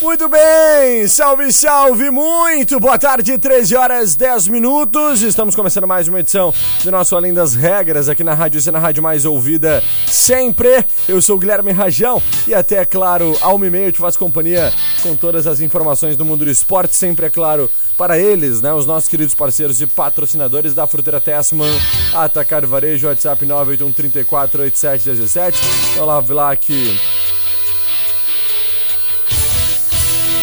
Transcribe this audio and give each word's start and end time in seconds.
Muito 0.00 0.28
bem, 0.28 1.08
salve, 1.08 1.50
salve, 1.50 2.10
muito 2.10 2.78
boa 2.78 2.98
tarde, 2.98 3.38
13 3.38 3.76
horas 3.76 4.14
10 4.14 4.48
minutos. 4.48 5.22
Estamos 5.22 5.56
começando 5.56 5.86
mais 5.86 6.06
uma 6.06 6.20
edição 6.20 6.52
do 6.84 6.90
nosso 6.90 7.16
Além 7.16 7.32
das 7.32 7.54
Regras 7.54 8.06
aqui 8.06 8.22
na 8.22 8.34
Rádio 8.34 8.60
Cena 8.60 8.78
Rádio 8.78 9.02
Mais 9.02 9.24
Ouvida 9.24 9.82
sempre. 10.06 10.84
Eu 11.08 11.22
sou 11.22 11.36
o 11.36 11.38
Guilherme 11.38 11.72
Rajão 11.72 12.22
e 12.46 12.52
até, 12.52 12.76
é 12.76 12.84
claro, 12.84 13.38
ao 13.40 13.56
e 13.64 13.70
meio 13.70 13.90
te 13.90 13.98
faço 13.98 14.18
companhia 14.18 14.70
com 15.02 15.16
todas 15.16 15.46
as 15.46 15.62
informações 15.62 16.14
do 16.14 16.26
mundo 16.26 16.44
do 16.44 16.50
esporte, 16.50 16.94
sempre, 16.94 17.26
é 17.26 17.30
claro, 17.30 17.70
para 17.96 18.18
eles, 18.18 18.60
né, 18.60 18.74
os 18.74 18.84
nossos 18.84 19.08
queridos 19.08 19.34
parceiros 19.34 19.80
e 19.80 19.86
patrocinadores 19.86 20.74
da 20.74 20.86
Fruteira 20.86 21.22
Tessman, 21.22 21.72
Atacar 22.14 22.66
Varejo, 22.66 23.06
WhatsApp 23.06 23.46
981 23.46 23.92
34 23.92 24.62
87 24.62 25.04
17. 25.04 25.58
Então 25.92 26.04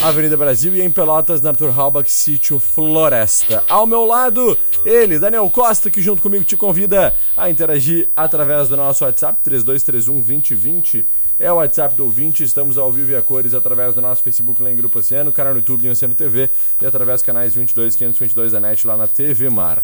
Avenida 0.03 0.35
Brasil 0.35 0.75
e 0.75 0.81
em 0.81 0.91
Pelotas, 0.91 1.39
na 1.39 1.51
Arthur 1.51 1.69
Halbach, 1.69 2.11
sítio 2.11 2.59
Floresta. 2.59 3.63
Ao 3.69 3.87
meu 3.87 4.03
lado, 4.03 4.57
ele, 4.83 5.17
Daniel 5.17 5.49
Costa, 5.49 5.89
que 5.89 6.01
junto 6.01 6.21
comigo 6.21 6.43
te 6.43 6.57
convida 6.57 7.15
a 7.37 7.49
interagir 7.49 8.09
através 8.13 8.67
do 8.67 8.75
nosso 8.75 9.05
WhatsApp 9.05 9.39
3231 9.41 10.15
2020. 10.15 11.05
É 11.39 11.49
o 11.49 11.55
WhatsApp 11.55 11.95
do 11.95 12.03
ouvinte, 12.03 12.43
estamos 12.43 12.77
ao 12.77 12.91
vivo 12.91 13.13
e 13.13 13.15
a 13.15 13.21
cores 13.21 13.53
através 13.53 13.95
do 13.95 14.01
nosso 14.01 14.21
Facebook 14.21 14.61
lá 14.61 14.69
em 14.69 14.75
Grupo 14.75 14.99
Oceano, 14.99 15.31
canal 15.31 15.53
no 15.53 15.59
YouTube 15.59 15.89
Oceano 15.89 16.13
TV 16.13 16.49
e 16.81 16.85
através 16.85 17.21
dos 17.21 17.25
canais 17.25 17.55
22 17.55 17.95
522 17.95 18.51
da 18.51 18.59
NET 18.59 18.85
lá 18.85 18.97
na 18.97 19.07
TV 19.07 19.49
Mar. 19.49 19.81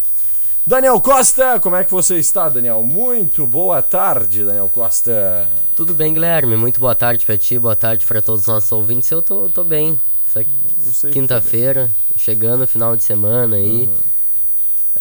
Daniel 0.67 0.99
Costa, 0.99 1.61
como 1.61 1.77
é 1.77 1.85
que 1.85 1.91
você 1.91 2.17
está, 2.17 2.49
Daniel? 2.49 2.83
Muito 2.83 3.47
boa 3.47 3.81
tarde, 3.81 4.43
Daniel 4.43 4.69
Costa. 4.71 5.47
Tudo 5.77 5.93
bem, 5.93 6.13
Guilherme? 6.13 6.57
Muito 6.57 6.77
boa 6.77 6.93
tarde 6.93 7.25
pra 7.25 7.37
ti, 7.37 7.57
boa 7.57 7.75
tarde 7.75 8.05
para 8.05 8.21
todos 8.21 8.41
os 8.41 8.47
nossos 8.47 8.71
ouvintes. 8.73 9.09
Eu 9.09 9.21
tô, 9.21 9.47
tô 9.47 9.63
bem. 9.63 9.97
Quinta-feira, 11.11 11.91
chegando 12.15 12.67
final 12.67 12.95
de 12.95 13.03
semana 13.03 13.55
aí. 13.55 13.87
Uhum. 13.87 13.95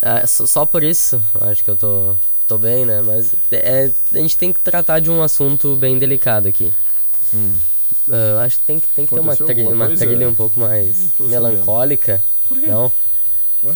É, 0.00 0.26
só, 0.26 0.46
só, 0.46 0.66
por 0.66 0.82
isso, 0.82 1.20
acho 1.40 1.64
que 1.64 1.70
eu 1.70 1.76
tô, 1.76 2.14
tô 2.46 2.58
bem, 2.58 2.86
né? 2.86 3.02
Mas 3.02 3.34
é, 3.50 3.90
a 4.12 4.18
gente 4.18 4.36
tem 4.36 4.52
que 4.52 4.60
tratar 4.60 5.00
de 5.00 5.10
um 5.10 5.22
assunto 5.22 5.74
bem 5.76 5.98
delicado 5.98 6.48
aqui. 6.48 6.72
Hum. 7.34 7.56
Uh, 8.06 8.38
acho 8.40 8.58
que 8.58 8.64
tem 8.64 8.80
que, 8.80 8.88
tem 8.88 9.06
que 9.06 9.14
ter 9.14 9.20
uma, 9.20 9.34
uma 9.34 9.96
trilha 9.96 10.28
um 10.28 10.34
pouco 10.34 10.60
mais 10.60 11.10
melancólica. 11.18 12.22
Por 12.48 12.58
quê? 12.58 12.66
Não? 12.66 12.92
Ué? 13.64 13.74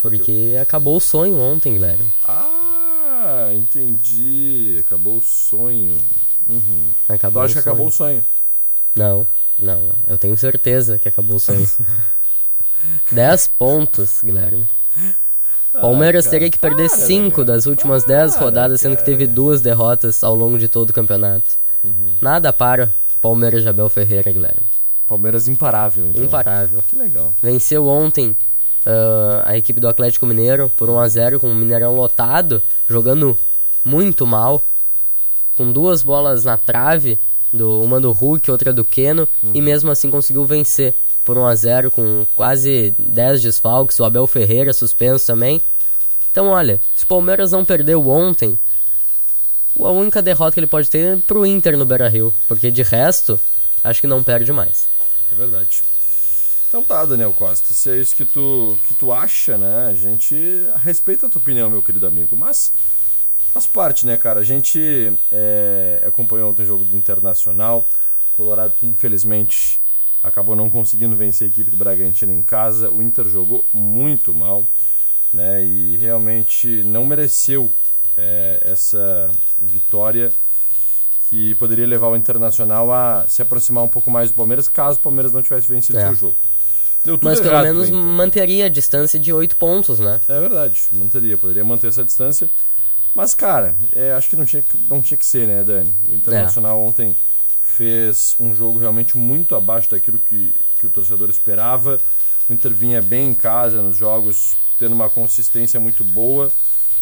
Porque 0.00 0.56
acabou 0.60 0.96
o 0.96 1.00
sonho 1.00 1.38
ontem, 1.40 1.72
Guilherme. 1.72 2.10
Ah, 2.26 3.50
entendi. 3.54 4.76
Acabou 4.80 5.18
o 5.18 5.22
sonho. 5.22 5.96
Uhum. 6.48 6.88
Acabou 7.08 7.42
tu 7.42 7.46
acha 7.46 7.54
que 7.54 7.58
acabou 7.60 7.86
o 7.86 7.90
sonho? 7.90 8.24
Não. 8.94 9.26
Não, 9.58 9.90
eu 10.06 10.18
tenho 10.18 10.36
certeza 10.36 10.98
que 10.98 11.08
acabou 11.08 11.36
o 11.36 11.40
sonho. 11.40 11.66
10 13.10 13.48
pontos, 13.58 14.20
Guilherme. 14.22 14.68
Palmeiras 15.72 16.26
ah, 16.26 16.30
teria 16.30 16.50
que 16.50 16.58
perder 16.58 16.88
5 16.88 17.44
das 17.44 17.66
últimas 17.66 18.04
10 18.04 18.36
rodadas, 18.36 18.80
sendo 18.80 18.96
que 18.96 19.04
teve 19.04 19.26
duas 19.26 19.60
derrotas 19.60 20.22
ao 20.22 20.34
longo 20.34 20.58
de 20.58 20.68
todo 20.68 20.90
o 20.90 20.92
campeonato. 20.92 21.56
Uhum. 21.82 22.14
Nada 22.20 22.52
para 22.52 22.94
Palmeiras 23.20 23.62
de 23.62 23.68
Abel 23.68 23.88
Ferreira, 23.88 24.30
Guilherme. 24.30 24.62
Palmeiras 25.06 25.48
imparável, 25.48 26.06
então. 26.06 26.24
Imparável. 26.24 26.82
Que 26.86 26.96
legal. 26.96 27.34
Venceu 27.42 27.86
ontem 27.86 28.30
uh, 28.86 29.42
a 29.44 29.56
equipe 29.56 29.80
do 29.80 29.88
Atlético 29.88 30.26
Mineiro 30.26 30.70
por 30.70 30.88
1x0 30.88 31.40
com 31.40 31.50
o 31.50 31.54
Mineirão 31.54 31.94
lotado, 31.94 32.62
jogando 32.88 33.38
muito 33.84 34.26
mal, 34.26 34.62
com 35.56 35.70
duas 35.70 36.02
bolas 36.02 36.44
na 36.44 36.56
trave 36.56 37.18
do, 37.54 37.80
uma 37.80 38.00
do 38.00 38.12
Hulk, 38.12 38.50
outra 38.50 38.72
do 38.72 38.84
Keno, 38.84 39.28
uhum. 39.42 39.52
e 39.54 39.62
mesmo 39.62 39.90
assim 39.90 40.10
conseguiu 40.10 40.44
vencer 40.44 40.94
por 41.24 41.38
1 41.38 41.46
a 41.46 41.54
0 41.54 41.90
com 41.90 42.26
quase 42.34 42.94
10 42.98 43.42
desfalques, 43.42 43.98
o 43.98 44.04
Abel 44.04 44.26
Ferreira 44.26 44.72
suspenso 44.72 45.26
também. 45.26 45.62
Então, 46.30 46.48
olha, 46.48 46.80
se 46.94 47.04
o 47.04 47.06
Palmeiras 47.06 47.52
não 47.52 47.64
perdeu 47.64 48.06
ontem, 48.08 48.58
a 49.78 49.90
única 49.90 50.20
derrota 50.20 50.52
que 50.52 50.60
ele 50.60 50.66
pode 50.66 50.90
ter 50.90 51.16
é 51.16 51.16
pro 51.16 51.46
Inter 51.46 51.78
no 51.78 51.86
Beira-Rio, 51.86 52.34
porque 52.46 52.70
de 52.70 52.82
resto, 52.82 53.40
acho 53.82 54.00
que 54.00 54.06
não 54.06 54.22
perde 54.22 54.52
mais. 54.52 54.86
É 55.32 55.34
verdade. 55.34 55.82
Então 56.68 56.82
tá, 56.82 57.04
Daniel 57.04 57.32
Costa, 57.32 57.72
se 57.72 57.88
é 57.88 58.00
isso 58.00 58.16
que 58.16 58.24
tu, 58.24 58.76
que 58.88 58.94
tu 58.94 59.12
acha, 59.12 59.56
né, 59.56 59.86
a 59.90 59.94
gente 59.94 60.34
respeita 60.82 61.26
a 61.26 61.30
tua 61.30 61.40
opinião, 61.40 61.70
meu 61.70 61.80
querido 61.80 62.04
amigo, 62.04 62.36
mas 62.36 62.72
Faz 63.54 63.68
parte, 63.68 64.04
né, 64.04 64.16
cara? 64.16 64.40
A 64.40 64.42
gente 64.42 65.16
é, 65.30 66.02
acompanhou 66.04 66.50
ontem 66.50 66.64
o 66.64 66.66
jogo 66.66 66.84
do 66.84 66.96
Internacional. 66.96 67.88
Colorado 68.32 68.74
que 68.74 68.84
infelizmente 68.84 69.80
acabou 70.24 70.56
não 70.56 70.68
conseguindo 70.68 71.14
vencer 71.14 71.46
a 71.46 71.50
equipe 71.52 71.70
do 71.70 71.76
Bragantino 71.76 72.32
em 72.32 72.42
casa. 72.42 72.90
O 72.90 73.00
Inter 73.00 73.28
jogou 73.28 73.64
muito 73.72 74.34
mal, 74.34 74.66
né? 75.32 75.64
E 75.64 75.96
realmente 75.98 76.82
não 76.82 77.06
mereceu 77.06 77.70
é, 78.16 78.58
essa 78.64 79.30
vitória 79.62 80.32
que 81.30 81.54
poderia 81.54 81.86
levar 81.86 82.08
o 82.08 82.16
Internacional 82.16 82.92
a 82.92 83.24
se 83.28 83.40
aproximar 83.40 83.84
um 83.84 83.88
pouco 83.88 84.10
mais 84.10 84.32
do 84.32 84.34
Palmeiras, 84.34 84.66
caso 84.66 84.98
o 84.98 85.02
Palmeiras 85.02 85.32
não 85.32 85.42
tivesse 85.42 85.68
vencido 85.68 85.96
é. 86.00 86.06
seu 86.06 86.14
jogo. 86.16 86.36
Mas 87.22 87.40
pelo 87.40 87.62
menos 87.62 87.88
manteria 87.88 88.66
a 88.66 88.68
distância 88.68 89.16
de 89.16 89.32
oito 89.32 89.56
pontos, 89.56 90.00
né? 90.00 90.20
É 90.28 90.40
verdade, 90.40 90.82
manteria, 90.90 91.38
poderia 91.38 91.62
manter 91.62 91.86
essa 91.86 92.02
distância. 92.02 92.50
Mas, 93.14 93.34
cara, 93.34 93.76
é, 93.92 94.12
acho 94.12 94.28
que 94.28 94.36
não 94.36 94.44
tinha, 94.44 94.64
não 94.88 95.00
tinha 95.00 95.16
que 95.16 95.24
ser, 95.24 95.46
né, 95.46 95.62
Dani? 95.62 95.92
O 96.08 96.14
Internacional 96.14 96.76
é. 96.78 96.80
ontem 96.80 97.16
fez 97.60 98.34
um 98.38 98.54
jogo 98.54 98.78
realmente 98.78 99.16
muito 99.16 99.54
abaixo 99.54 99.90
daquilo 99.90 100.18
que, 100.18 100.54
que 100.78 100.86
o 100.86 100.90
torcedor 100.90 101.30
esperava. 101.30 102.00
O 102.48 102.52
Inter 102.52 102.72
vinha 102.74 103.00
bem 103.00 103.28
em 103.28 103.34
casa 103.34 103.80
nos 103.82 103.96
jogos, 103.96 104.56
tendo 104.78 104.94
uma 104.94 105.08
consistência 105.08 105.78
muito 105.78 106.04
boa. 106.04 106.50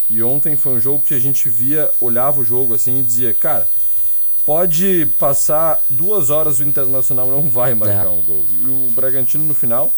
E 0.08 0.22
ontem 0.22 0.56
foi 0.56 0.72
um 0.72 0.80
jogo 0.80 1.02
que 1.02 1.14
a 1.14 1.18
gente 1.18 1.48
via, 1.48 1.90
olhava 2.00 2.40
o 2.40 2.44
jogo 2.44 2.74
assim 2.74 3.00
e 3.00 3.02
dizia, 3.02 3.32
cara, 3.32 3.66
pode 4.44 5.06
passar 5.18 5.82
duas 5.88 6.28
horas 6.28 6.60
o 6.60 6.64
Internacional 6.64 7.28
não 7.28 7.48
vai 7.48 7.74
marcar 7.74 8.06
é. 8.06 8.10
um 8.10 8.22
gol. 8.22 8.44
E 8.50 8.64
o 8.66 8.90
Bragantino 8.90 9.44
no 9.44 9.54
final 9.54 9.92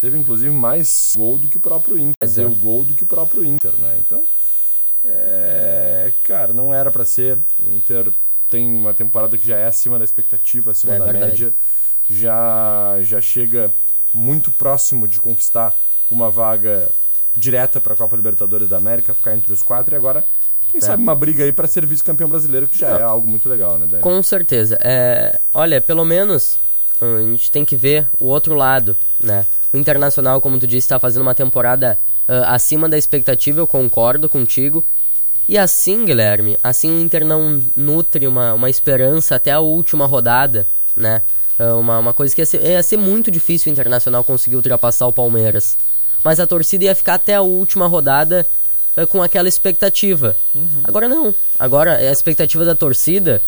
teve 0.00 0.16
inclusive 0.16 0.50
mais 0.50 1.14
gol 1.16 1.36
do 1.36 1.48
que 1.48 1.58
o 1.58 1.60
próprio 1.60 1.98
Inter. 1.98 2.14
Quer 2.18 2.26
dizer, 2.26 2.46
o 2.46 2.54
gol 2.54 2.84
do 2.84 2.94
que 2.94 3.02
o 3.02 3.06
próprio 3.06 3.44
Inter, 3.44 3.72
né? 3.72 3.98
Então 3.98 4.22
é, 4.22 4.24
cara, 6.28 6.52
não 6.52 6.72
era 6.74 6.90
para 6.90 7.04
ser. 7.04 7.38
O 7.58 7.70
Inter 7.70 8.12
tem 8.50 8.70
uma 8.70 8.92
temporada 8.92 9.38
que 9.38 9.46
já 9.46 9.56
é 9.56 9.66
acima 9.66 9.98
da 9.98 10.04
expectativa, 10.04 10.72
acima 10.72 10.94
é, 10.94 10.98
da 10.98 11.04
verdade. 11.06 11.44
média. 11.44 11.54
Já, 12.08 12.98
já 13.00 13.20
chega 13.20 13.72
muito 14.12 14.52
próximo 14.52 15.08
de 15.08 15.20
conquistar 15.20 15.74
uma 16.10 16.30
vaga 16.30 16.90
direta 17.34 17.80
para 17.80 17.94
a 17.94 17.96
Copa 17.96 18.14
Libertadores 18.16 18.68
da 18.68 18.76
América, 18.76 19.14
ficar 19.14 19.34
entre 19.34 19.52
os 19.52 19.62
quatro 19.62 19.94
e 19.94 19.96
agora, 19.96 20.24
quem 20.70 20.78
é. 20.78 20.84
sabe, 20.84 21.02
uma 21.02 21.14
briga 21.14 21.44
aí 21.44 21.52
para 21.52 21.66
ser 21.66 21.86
vice-campeão 21.86 22.28
brasileiro, 22.28 22.66
que 22.68 22.78
já 22.78 22.98
é 22.98 23.02
algo 23.02 23.28
muito 23.28 23.48
legal, 23.48 23.78
né? 23.78 23.86
Com 24.00 24.22
certeza. 24.22 24.78
É, 24.82 25.38
olha, 25.54 25.80
pelo 25.80 26.04
menos 26.04 26.58
a 27.00 27.20
gente 27.22 27.50
tem 27.50 27.64
que 27.64 27.76
ver 27.76 28.08
o 28.18 28.26
outro 28.26 28.54
lado, 28.54 28.96
né? 29.22 29.46
O 29.72 29.76
Internacional, 29.76 30.40
como 30.40 30.58
tu 30.58 30.66
disse, 30.66 30.86
está 30.86 30.98
fazendo 30.98 31.22
uma 31.22 31.34
temporada 31.34 31.98
uh, 32.26 32.44
acima 32.46 32.88
da 32.88 32.98
expectativa, 32.98 33.60
eu 33.60 33.66
concordo 33.66 34.28
contigo. 34.28 34.84
E 35.48 35.56
assim, 35.56 36.04
Guilherme, 36.04 36.58
assim 36.62 36.90
o 36.90 37.00
Inter 37.00 37.24
não 37.24 37.62
nutre 37.74 38.26
uma, 38.26 38.52
uma 38.52 38.68
esperança 38.68 39.36
até 39.36 39.50
a 39.50 39.60
última 39.60 40.04
rodada, 40.04 40.66
né? 40.94 41.22
É 41.58 41.72
uma, 41.72 41.98
uma 41.98 42.12
coisa 42.12 42.34
que 42.34 42.42
ia 42.42 42.46
ser, 42.46 42.62
ia 42.62 42.82
ser 42.82 42.98
muito 42.98 43.30
difícil 43.30 43.70
o 43.70 43.72
Internacional 43.72 44.22
conseguir 44.22 44.56
ultrapassar 44.56 45.06
o 45.06 45.12
Palmeiras. 45.12 45.76
Mas 46.22 46.38
a 46.38 46.46
torcida 46.46 46.84
ia 46.84 46.94
ficar 46.94 47.14
até 47.14 47.34
a 47.34 47.40
última 47.40 47.86
rodada 47.86 48.46
uh, 48.94 49.06
com 49.06 49.22
aquela 49.22 49.48
expectativa. 49.48 50.36
Uhum. 50.54 50.82
Agora 50.84 51.08
não. 51.08 51.34
Agora 51.58 51.96
a 51.96 52.12
expectativa 52.12 52.64
da 52.64 52.74
torcida, 52.74 53.40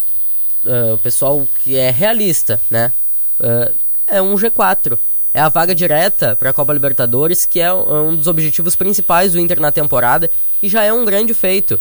uh, 0.64 0.94
o 0.94 0.99
pessoal 0.99 1.46
que 1.62 1.76
é 1.76 1.91
realista, 1.91 2.58
né? 2.70 2.93
Uh, 3.38 3.75
é 4.06 4.23
um 4.23 4.35
G4. 4.37 4.99
É 5.32 5.41
a 5.41 5.49
vaga 5.49 5.75
direta 5.75 6.35
para 6.35 6.50
a 6.50 6.53
Copa 6.53 6.73
Libertadores, 6.73 7.46
que 7.46 7.61
é 7.61 7.73
um 7.73 8.17
dos 8.17 8.26
objetivos 8.26 8.75
principais 8.75 9.32
do 9.32 9.38
Inter 9.38 9.61
na 9.61 9.70
temporada 9.70 10.29
e 10.61 10.69
já 10.69 10.82
é 10.82 10.93
um 10.93 11.05
grande 11.05 11.32
feito. 11.35 11.79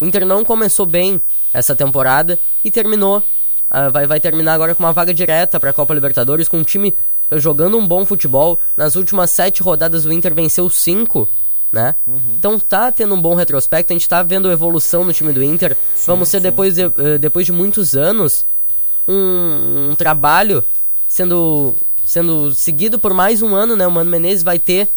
O 0.00 0.04
Inter 0.04 0.24
não 0.24 0.44
começou 0.44 0.86
bem 0.86 1.20
essa 1.52 1.76
temporada 1.76 2.38
e 2.64 2.70
terminou 2.70 3.22
Uh, 3.70 3.88
vai, 3.88 4.04
vai 4.04 4.18
terminar 4.18 4.54
agora 4.54 4.74
com 4.74 4.82
uma 4.82 4.92
vaga 4.92 5.14
direta 5.14 5.60
para 5.60 5.70
a 5.70 5.72
Copa 5.72 5.94
Libertadores, 5.94 6.48
com 6.48 6.58
um 6.58 6.64
time 6.64 6.92
jogando 7.32 7.78
um 7.78 7.86
bom 7.86 8.04
futebol. 8.04 8.58
Nas 8.76 8.96
últimas 8.96 9.30
sete 9.30 9.62
rodadas 9.62 10.04
o 10.04 10.12
Inter 10.12 10.34
venceu 10.34 10.68
cinco, 10.68 11.28
né? 11.70 11.94
Uhum. 12.04 12.34
Então 12.36 12.58
tá 12.58 12.90
tendo 12.90 13.14
um 13.14 13.20
bom 13.20 13.36
retrospecto, 13.36 13.92
a 13.92 13.94
gente 13.94 14.08
tá 14.08 14.24
vendo 14.24 14.50
evolução 14.50 15.04
no 15.04 15.12
time 15.12 15.32
do 15.32 15.42
Inter. 15.42 15.76
Sim, 15.94 16.06
Vamos 16.08 16.28
ser 16.28 16.40
depois 16.40 16.74
de, 16.74 16.86
uh, 16.86 17.18
depois 17.20 17.46
de 17.46 17.52
muitos 17.52 17.94
anos 17.94 18.44
um, 19.06 19.90
um, 19.90 19.94
trabalho 19.94 20.64
sendo 21.08 21.76
sendo 22.04 22.52
seguido 22.52 22.98
por 22.98 23.14
mais 23.14 23.40
um 23.40 23.54
ano, 23.54 23.76
né? 23.76 23.86
O 23.86 23.90
Mano 23.90 24.10
Menezes 24.10 24.42
vai 24.42 24.58
ter 24.58 24.88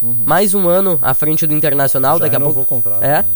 uhum. 0.00 0.24
mais 0.24 0.54
um 0.54 0.70
ano 0.70 0.98
à 1.02 1.12
frente 1.12 1.46
do 1.46 1.52
Internacional 1.52 2.16
Já 2.16 2.24
daqui 2.24 2.36
a 2.36 2.40
pouco. 2.40 2.62
O 2.62 2.64
contrato, 2.64 3.02
é. 3.02 3.22
Né? 3.22 3.28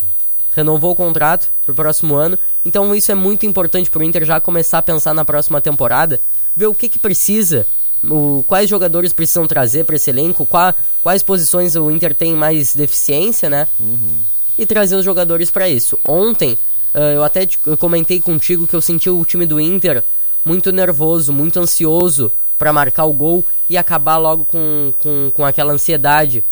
Renovou 0.56 0.92
o 0.92 0.96
contrato 0.96 1.50
para 1.64 1.72
o 1.72 1.74
próximo 1.74 2.16
ano. 2.16 2.38
Então 2.64 2.94
isso 2.94 3.12
é 3.12 3.14
muito 3.14 3.44
importante 3.44 3.90
para 3.90 4.00
o 4.00 4.02
Inter 4.02 4.24
já 4.24 4.40
começar 4.40 4.78
a 4.78 4.82
pensar 4.82 5.12
na 5.12 5.24
próxima 5.24 5.60
temporada, 5.60 6.18
ver 6.56 6.66
o 6.66 6.74
que, 6.74 6.88
que 6.88 6.98
precisa, 6.98 7.66
o, 8.02 8.42
quais 8.48 8.68
jogadores 8.68 9.12
precisam 9.12 9.46
trazer 9.46 9.84
para 9.84 9.96
esse 9.96 10.08
elenco, 10.08 10.46
qual, 10.46 10.74
quais 11.02 11.22
posições 11.22 11.76
o 11.76 11.90
Inter 11.90 12.14
tem 12.14 12.34
mais 12.34 12.74
deficiência, 12.74 13.50
né? 13.50 13.68
Uhum. 13.78 14.16
E 14.56 14.64
trazer 14.64 14.96
os 14.96 15.04
jogadores 15.04 15.50
para 15.50 15.68
isso. 15.68 15.98
Ontem 16.02 16.54
uh, 16.94 16.98
eu 16.98 17.22
até 17.22 17.46
eu 17.66 17.76
comentei 17.76 18.18
contigo 18.18 18.66
que 18.66 18.74
eu 18.74 18.80
senti 18.80 19.10
o 19.10 19.24
time 19.26 19.44
do 19.44 19.60
Inter 19.60 20.02
muito 20.42 20.72
nervoso, 20.72 21.32
muito 21.32 21.60
ansioso 21.60 22.32
para 22.56 22.72
marcar 22.72 23.04
o 23.04 23.12
gol 23.12 23.44
e 23.68 23.76
acabar 23.76 24.16
logo 24.16 24.46
com, 24.46 24.94
com, 25.02 25.30
com 25.34 25.44
aquela 25.44 25.74
ansiedade 25.74 26.42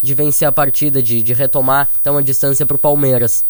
de 0.00 0.14
vencer 0.14 0.46
a 0.46 0.52
partida, 0.52 1.02
de, 1.02 1.22
de 1.22 1.32
retomar 1.32 1.88
então 2.00 2.16
a 2.16 2.22
distância 2.22 2.66
para 2.66 2.76
o 2.76 2.78
Palmeiras. 2.78 3.44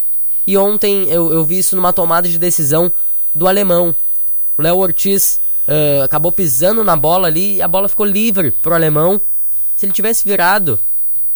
E 0.47 0.57
ontem 0.57 1.09
eu, 1.11 1.33
eu 1.33 1.45
vi 1.45 1.59
isso 1.59 1.75
numa 1.75 1.93
tomada 1.93 2.29
de 2.29 2.39
decisão 2.39 2.93
do 3.35 3.49
alemão. 3.49 3.95
O 4.57 4.63
Léo 4.63 4.79
Ortiz 4.79 5.41
uh, 5.67 6.03
acabou 6.05 6.33
pisando 6.33 6.85
na 6.85 6.97
bola 6.97 7.29
ali 7.29 7.57
e 7.57 7.63
a 7.63 7.69
bola 7.69 7.89
ficou 7.89 8.07
livre 8.07 8.51
para 8.51 8.73
o 8.73 8.75
alemão. 8.75 9.21
Se 9.75 9.85
ele 9.85 9.93
tivesse 9.93 10.27
virado, 10.27 10.79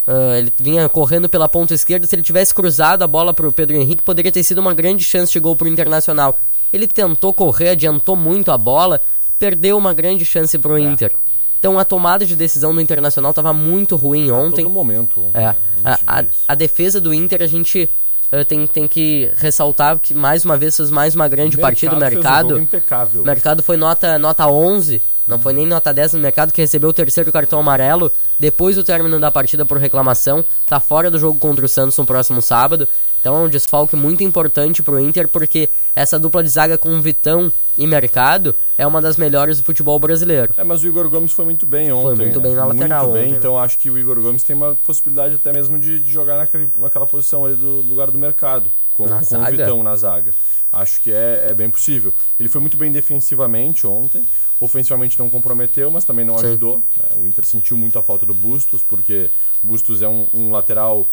uh, 0.07 0.33
ele 0.35 0.51
vinha 0.57 0.87
correndo 0.89 1.29
pela 1.29 1.47
ponta 1.47 1.73
esquerda, 1.73 2.07
se 2.07 2.15
ele 2.15 2.23
tivesse 2.23 2.53
cruzado 2.53 3.03
a 3.03 3.07
bola 3.07 3.33
para 3.33 3.47
o 3.47 3.51
Pedro 3.51 3.75
Henrique, 3.75 4.01
poderia 4.01 4.31
ter 4.31 4.43
sido 4.43 4.59
uma 4.59 4.73
grande 4.73 5.03
chance 5.03 5.31
de 5.31 5.39
gol 5.39 5.55
para 5.55 5.65
o 5.65 5.69
Internacional. 5.69 6.37
Ele 6.71 6.87
tentou 6.87 7.33
correr, 7.33 7.69
adiantou 7.69 8.15
muito 8.15 8.49
a 8.49 8.57
bola, 8.57 9.01
perdeu 9.37 9.77
uma 9.77 9.93
grande 9.93 10.23
chance 10.23 10.57
para 10.57 10.71
o 10.71 10.77
é. 10.77 10.81
Inter. 10.81 11.13
Então 11.61 11.77
a 11.77 11.85
tomada 11.85 12.25
de 12.25 12.35
decisão 12.35 12.73
do 12.73 12.81
Internacional 12.81 13.29
estava 13.29 13.53
muito 13.53 13.95
ruim 13.95 14.31
ontem. 14.31 14.61
A 14.61 14.63
todo 14.63 14.73
momento. 14.73 15.21
Ontem, 15.21 15.39
é, 15.39 15.55
a, 15.85 15.99
a, 16.07 16.23
a, 16.47 16.55
defesa 16.55 16.99
do 16.99 17.13
Inter 17.13 17.43
a 17.43 17.45
gente 17.45 17.87
uh, 18.33 18.43
tem, 18.43 18.65
tem 18.65 18.87
que 18.87 19.31
ressaltar 19.37 19.99
que 19.99 20.15
mais 20.15 20.43
uma 20.43 20.57
vez 20.57 20.75
fez 20.75 20.89
mais 20.89 21.13
uma 21.13 21.27
grande 21.27 21.59
partida. 21.59 21.95
O 21.95 21.99
mercado, 21.99 22.55
um 22.55 22.61
impecável. 22.61 23.21
o 23.21 23.25
mercado 23.25 23.61
foi 23.61 23.77
nota, 23.77 24.17
nota 24.17 24.47
11, 24.47 25.03
não 25.27 25.37
foi 25.37 25.53
nem 25.53 25.67
nota 25.67 25.93
10 25.93 26.13
no 26.13 26.19
mercado, 26.19 26.51
que 26.51 26.61
recebeu 26.61 26.89
o 26.89 26.93
terceiro 26.93 27.31
cartão 27.31 27.59
amarelo 27.59 28.11
depois 28.39 28.75
do 28.75 28.83
término 28.83 29.19
da 29.19 29.29
partida 29.29 29.63
por 29.63 29.77
reclamação. 29.77 30.43
Tá 30.67 30.79
fora 30.79 31.11
do 31.11 31.19
jogo 31.19 31.37
contra 31.37 31.63
o 31.63 31.69
Santos 31.69 31.95
no 31.95 32.07
próximo 32.07 32.41
sábado. 32.41 32.87
Então 33.21 33.35
é 33.35 33.39
um 33.39 33.47
desfalque 33.47 33.95
muito 33.95 34.23
importante 34.23 34.81
pro 34.81 34.99
Inter, 34.99 35.27
porque 35.27 35.69
essa 35.95 36.19
dupla 36.19 36.43
de 36.43 36.49
zaga 36.49 36.75
com 36.77 36.99
Vitão 36.99 37.53
e 37.77 37.85
Mercado 37.85 38.53
é 38.77 38.85
uma 38.85 38.99
das 38.99 39.15
melhores 39.15 39.59
do 39.59 39.63
futebol 39.63 39.97
brasileiro. 39.99 40.51
É, 40.57 40.63
mas 40.63 40.83
o 40.83 40.87
Igor 40.87 41.07
Gomes 41.07 41.31
foi 41.31 41.45
muito 41.45 41.67
bem 41.67 41.91
ontem. 41.91 42.03
Foi 42.03 42.25
muito 42.25 42.39
né? 42.39 42.43
bem 42.47 42.55
na 42.55 42.65
lateral. 42.65 43.03
Muito 43.03 43.13
bem, 43.13 43.21
ontem, 43.21 43.31
né? 43.33 43.37
então 43.37 43.59
acho 43.59 43.77
que 43.77 43.91
o 43.91 43.97
Igor 43.97 44.19
Gomes 44.19 44.41
tem 44.41 44.55
uma 44.55 44.75
possibilidade 44.75 45.35
até 45.35 45.53
mesmo 45.53 45.79
de, 45.79 45.99
de 45.99 46.11
jogar 46.11 46.37
naquele, 46.37 46.67
naquela 46.79 47.05
posição 47.05 47.45
ali 47.45 47.55
do 47.55 47.81
lugar 47.81 48.09
do 48.09 48.17
mercado, 48.17 48.69
com, 48.89 49.05
com 49.07 49.37
o 49.37 49.45
Vitão 49.45 49.83
na 49.83 49.95
zaga. 49.95 50.33
Acho 50.73 51.01
que 51.01 51.11
é, 51.11 51.47
é 51.49 51.53
bem 51.53 51.69
possível. 51.69 52.13
Ele 52.39 52.49
foi 52.49 52.59
muito 52.59 52.77
bem 52.77 52.91
defensivamente 52.91 53.85
ontem. 53.85 54.27
Ofensivamente 54.59 55.19
não 55.19 55.29
comprometeu, 55.29 55.91
mas 55.91 56.05
também 56.05 56.23
não 56.23 56.37
Sim. 56.37 56.47
ajudou. 56.47 56.83
Né? 56.95 57.09
O 57.15 57.27
Inter 57.27 57.43
sentiu 57.43 57.77
muito 57.77 57.99
a 57.99 58.03
falta 58.03 58.25
do 58.25 58.33
Bustos, 58.33 58.81
porque 58.81 59.29
o 59.63 59.67
Bustos 59.67 60.01
é 60.01 60.07
um, 60.07 60.27
um 60.33 60.51
lateral 60.51 61.07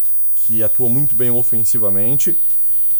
que 0.47 0.63
atua 0.63 0.89
muito 0.89 1.15
bem 1.15 1.31
ofensivamente. 1.31 2.39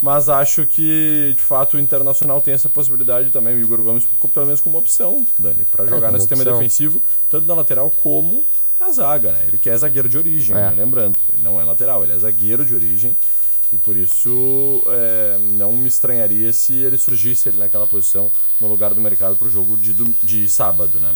Mas 0.01 0.29
acho 0.29 0.65
que, 0.65 1.33
de 1.35 1.41
fato, 1.41 1.75
o 1.75 1.79
Internacional 1.79 2.41
tem 2.41 2.53
essa 2.53 2.69
possibilidade 2.69 3.31
também, 3.31 3.55
o 3.55 3.59
Igor 3.59 3.81
Gomes, 3.81 4.07
pelo 4.33 4.45
menos 4.45 4.61
como 4.61 4.77
opção, 4.77 5.27
Dani, 5.37 5.65
para 5.65 5.83
é, 5.83 5.87
jogar 5.87 6.07
é, 6.07 6.11
no 6.11 6.19
sistema 6.19 6.41
opção. 6.41 6.57
defensivo, 6.57 7.03
tanto 7.29 7.45
na 7.45 7.53
lateral 7.53 7.91
como 7.91 8.45
na 8.79 8.91
zaga, 8.91 9.33
né? 9.33 9.43
Ele 9.45 9.57
que 9.57 9.69
é 9.69 9.75
zagueiro 9.75 10.07
de 10.07 10.17
origem, 10.17 10.55
é. 10.55 10.69
né? 10.69 10.71
lembrando, 10.71 11.17
ele 11.33 11.43
não 11.43 11.59
é 11.59 11.65
lateral, 11.65 12.01
ele 12.03 12.13
é 12.13 12.19
zagueiro 12.19 12.65
de 12.65 12.73
origem. 12.73 13.15
E 13.71 13.77
por 13.77 13.95
isso 13.95 14.81
é, 14.87 15.37
não 15.57 15.73
me 15.73 15.87
estranharia 15.87 16.51
se 16.53 16.73
ele 16.73 16.97
surgisse 16.97 17.49
ele 17.49 17.59
naquela 17.59 17.85
posição 17.85 18.31
no 18.59 18.67
lugar 18.67 18.93
do 18.95 19.01
mercado 19.01 19.35
para 19.35 19.47
o 19.47 19.51
jogo 19.51 19.77
de, 19.77 19.93
de 19.93 20.49
sábado, 20.49 20.99
né? 20.99 21.13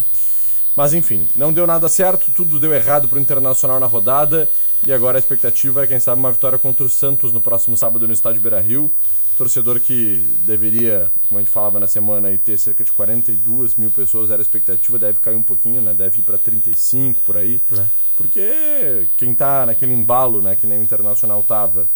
Mas 0.75 0.93
enfim, 0.93 1.27
não 1.35 1.53
deu 1.53 1.65
nada 1.65 1.87
certo, 1.87 2.31
tudo 2.31 2.59
deu 2.59 2.73
errado 2.73 3.07
para 3.07 3.17
o 3.17 3.21
Internacional 3.21 3.79
na 3.79 3.85
rodada. 3.85 4.49
E 4.85 4.91
agora 4.91 5.17
a 5.17 5.19
expectativa 5.19 5.83
é, 5.83 5.87
quem 5.87 5.99
sabe, 5.99 6.19
uma 6.19 6.31
vitória 6.31 6.59
contra 6.59 6.83
o 6.83 6.89
Santos 6.89 7.31
no 7.31 7.39
próximo 7.39 7.77
sábado 7.77 8.05
no 8.05 8.13
estádio 8.13 8.41
Beira 8.41 8.59
Rio. 8.59 8.91
Torcedor 9.37 9.79
que 9.79 10.37
deveria, 10.45 11.11
como 11.27 11.39
a 11.39 11.41
gente 11.41 11.51
falava 11.51 11.79
na 11.79 11.87
semana, 11.87 12.37
ter 12.37 12.57
cerca 12.57 12.83
de 12.83 12.91
42 12.91 13.75
mil 13.75 13.89
pessoas, 13.89 14.29
era 14.29 14.41
a 14.41 14.43
expectativa, 14.43 14.99
deve 14.99 15.19
cair 15.19 15.35
um 15.35 15.41
pouquinho, 15.41 15.81
né? 15.81 15.93
Deve 15.93 16.19
ir 16.19 16.21
para 16.21 16.37
35 16.37 17.21
por 17.21 17.37
aí. 17.37 17.61
É. 17.71 17.85
Porque 18.15 19.07
quem 19.17 19.33
tá 19.33 19.65
naquele 19.65 19.93
embalo, 19.93 20.41
né, 20.41 20.55
que 20.55 20.67
nem 20.67 20.77
o 20.77 20.83
Internacional 20.83 21.41
tava, 21.43 21.89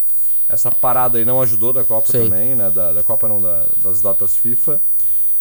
essa 0.49 0.71
parada 0.71 1.17
aí 1.17 1.25
não 1.25 1.41
ajudou 1.41 1.73
da 1.73 1.83
Copa 1.83 2.11
Sim. 2.11 2.23
também, 2.23 2.55
né? 2.55 2.71
Da, 2.71 2.93
da 2.93 3.03
Copa 3.03 3.27
não, 3.27 3.39
da, 3.39 3.67
das 3.83 4.01
datas 4.01 4.35
FIFA. 4.35 4.81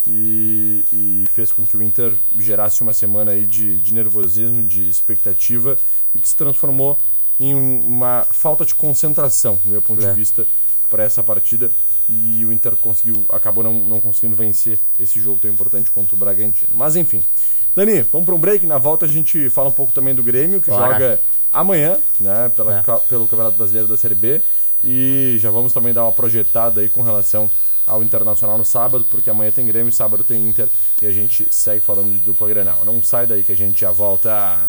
E, 0.05 0.85
e, 0.93 1.25
fez 1.33 1.51
com 1.51 1.65
que 1.65 1.75
o 1.75 1.83
Inter 1.83 2.17
gerasse 2.39 2.81
uma 2.81 2.93
semana 2.93 3.31
aí 3.31 3.45
de, 3.45 3.77
de 3.77 3.93
nervosismo, 3.93 4.63
de 4.63 4.87
expectativa 4.89 5.77
e 6.15 6.19
que 6.19 6.29
se 6.29 6.35
transformou 6.35 6.97
em 7.39 7.53
uma 7.53 8.25
falta 8.29 8.65
de 8.65 8.73
concentração, 8.73 9.59
do 9.63 9.71
meu 9.71 9.81
ponto 9.81 10.03
é. 10.03 10.09
de 10.09 10.15
vista, 10.15 10.47
para 10.89 11.03
essa 11.03 11.23
partida. 11.23 11.69
E 12.09 12.45
o 12.45 12.53
Inter 12.53 12.75
conseguiu, 12.77 13.25
acabou 13.29 13.63
não, 13.63 13.73
não 13.73 13.99
conseguindo 13.99 14.35
vencer 14.35 14.79
esse 14.97 15.19
jogo 15.19 15.39
tão 15.41 15.51
importante 15.51 15.91
contra 15.91 16.15
o 16.15 16.17
Bragantino. 16.17 16.71
Mas 16.73 16.95
enfim. 16.95 17.21
Dani, 17.75 18.01
vamos 18.03 18.25
para 18.25 18.33
um 18.33 18.39
break. 18.39 18.65
Na 18.65 18.77
volta 18.77 19.05
a 19.05 19.09
gente 19.09 19.49
fala 19.49 19.69
um 19.69 19.73
pouco 19.73 19.91
também 19.91 20.15
do 20.15 20.23
Grêmio, 20.23 20.61
que 20.61 20.69
Bora. 20.69 20.93
joga 20.93 21.21
amanhã, 21.51 21.99
né, 22.19 22.49
pela, 22.55 22.79
é. 22.79 22.83
pelo 23.07 23.27
Campeonato 23.27 23.57
Brasileiro 23.57 23.87
da 23.87 23.97
Série 23.97 24.15
B. 24.15 24.41
E 24.83 25.37
já 25.39 25.51
vamos 25.51 25.73
também 25.73 25.93
dar 25.93 26.03
uma 26.03 26.11
projetada 26.11 26.81
aí 26.81 26.89
com 26.89 27.01
relação 27.01 27.49
ao 27.85 28.03
Internacional 28.03 28.57
no 28.57 28.65
sábado, 28.65 29.05
porque 29.09 29.29
amanhã 29.29 29.51
tem 29.51 29.65
Grêmio, 29.65 29.91
sábado 29.91 30.23
tem 30.23 30.47
Inter 30.47 30.69
e 31.01 31.05
a 31.05 31.11
gente 31.11 31.47
segue 31.49 31.79
falando 31.79 32.11
de 32.11 32.19
dupla 32.19 32.47
Grenal. 32.47 32.83
Não 32.85 33.01
sai 33.01 33.25
daí 33.25 33.43
que 33.43 33.51
a 33.51 33.55
gente 33.55 33.79
já 33.79 33.91
volta. 33.91 34.59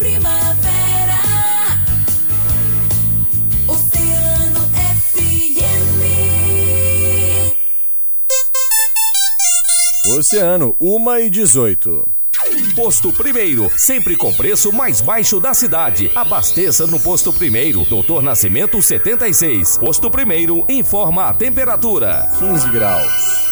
Primavera 0.00 1.20
Oceano 3.68 4.60
FM 4.96 6.00
Oceano, 10.16 10.74
1 10.80 11.16
e 11.18 11.28
18. 11.28 12.08
Posto 12.74 13.12
Primeiro, 13.12 13.70
sempre 13.76 14.16
com 14.16 14.32
preço 14.32 14.72
mais 14.72 15.02
baixo 15.02 15.38
da 15.38 15.52
cidade. 15.52 16.10
Abasteça 16.14 16.86
no 16.86 16.98
Posto 16.98 17.30
Primeiro, 17.30 17.84
Doutor 17.84 18.22
Nascimento 18.22 18.80
76. 18.80 19.76
Posto 19.76 20.10
Primeiro 20.10 20.64
informa 20.66 21.28
a 21.28 21.34
temperatura: 21.34 22.26
15 22.38 22.70
graus. 22.70 23.49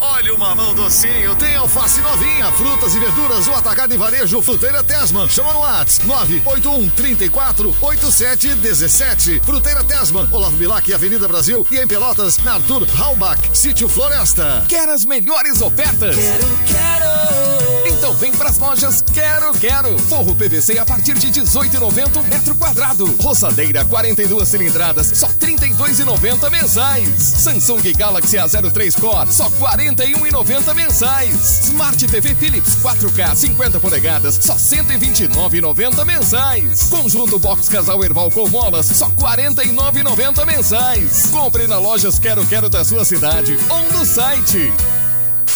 Olha 0.00 0.34
o 0.34 0.38
mamão 0.38 0.74
docinho, 0.74 1.36
tem 1.36 1.54
alface 1.56 2.00
novinha, 2.00 2.50
frutas 2.52 2.94
e 2.94 2.98
verduras, 2.98 3.46
o 3.46 3.52
atacado 3.52 3.92
e 3.92 3.98
varejo 3.98 4.40
Fruteira 4.40 4.82
Tesman. 4.82 5.28
Chama 5.28 5.52
no 5.52 5.60
Whats 5.60 5.98
981 6.06 6.88
34 6.90 7.76
87 7.82 8.54
17. 8.54 9.40
Fruteira 9.44 9.84
Tesman, 9.84 10.26
Olavo 10.32 10.56
Bilac, 10.56 10.90
Avenida 10.92 11.28
Brasil 11.28 11.66
e 11.70 11.76
em 11.76 11.86
Pelotas, 11.86 12.38
na 12.38 12.54
Arthur 12.54 12.86
Halbach, 12.98 13.38
Sítio 13.52 13.88
Floresta. 13.88 14.64
Quer 14.68 14.88
as 14.88 15.04
melhores 15.04 15.60
ofertas? 15.60 16.16
Quero, 16.16 16.48
quero. 16.66 17.60
Então 17.86 18.14
vem 18.14 18.32
pras 18.32 18.58
lojas 18.58 19.02
Quero 19.12 19.52
Quero. 19.58 19.98
Forro 19.98 20.34
PVC 20.34 20.78
a 20.78 20.86
partir 20.86 21.14
de 21.18 21.28
18,90 21.28 22.22
metro 22.28 22.54
quadrado. 22.54 23.04
Roçadeira 23.20 23.84
42 23.84 24.48
cilindradas, 24.48 25.12
só 25.14 25.28
32 25.28 25.59
32,90 25.80 26.50
mensais. 26.50 27.08
Samsung 27.18 27.80
Galaxy 27.96 28.36
A03 28.36 29.00
Core, 29.00 29.32
só 29.32 29.48
41,90 29.50 30.74
mensais. 30.74 31.34
Smart 31.64 31.96
TV 31.96 32.34
Philips 32.34 32.76
4K 32.82 33.34
50 33.34 33.80
polegadas, 33.80 34.38
só 34.42 34.54
129,90 34.56 36.04
mensais. 36.04 36.90
Conjunto 36.90 37.38
Box 37.38 37.68
Casal 37.68 38.04
Erval 38.04 38.30
com 38.30 38.46
molas, 38.48 38.86
só 38.86 39.08
49,90 39.10 40.44
mensais. 40.44 41.30
Compre 41.30 41.66
na 41.66 41.78
lojas 41.78 42.18
Quero 42.18 42.44
Quero 42.46 42.68
da 42.68 42.84
sua 42.84 43.04
cidade 43.04 43.58
ou 43.70 43.98
no 43.98 44.04
site. 44.04 44.72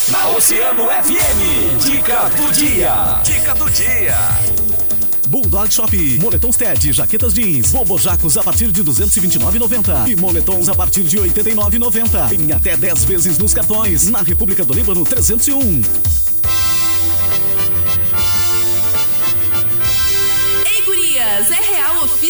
Na 0.09 0.29
Oceano 0.29 0.85
FM, 0.87 1.83
dica 1.83 2.29
do 2.29 2.51
dia. 2.51 3.21
Dica 3.23 3.53
do 3.53 3.69
dia. 3.69 4.54
Bulldog 5.27 5.71
Shop, 5.71 6.19
moletons 6.19 6.55
TED, 6.55 6.93
jaquetas 6.93 7.33
jeans, 7.33 7.71
bobojacos 7.71 8.37
a 8.37 8.43
partir 8.43 8.71
de 8.71 8.83
229,90 8.83 10.09
e 10.09 10.15
moletons 10.15 10.69
a 10.69 10.75
partir 10.75 11.03
de 11.03 11.17
89,90 11.17 12.33
em 12.33 12.51
até 12.51 12.75
10 12.75 13.05
vezes 13.05 13.37
nos 13.37 13.53
cartões. 13.53 14.09
Na 14.09 14.21
República 14.21 14.63
do 14.63 14.73
Líbano 14.73 15.03
301. 15.03 16.24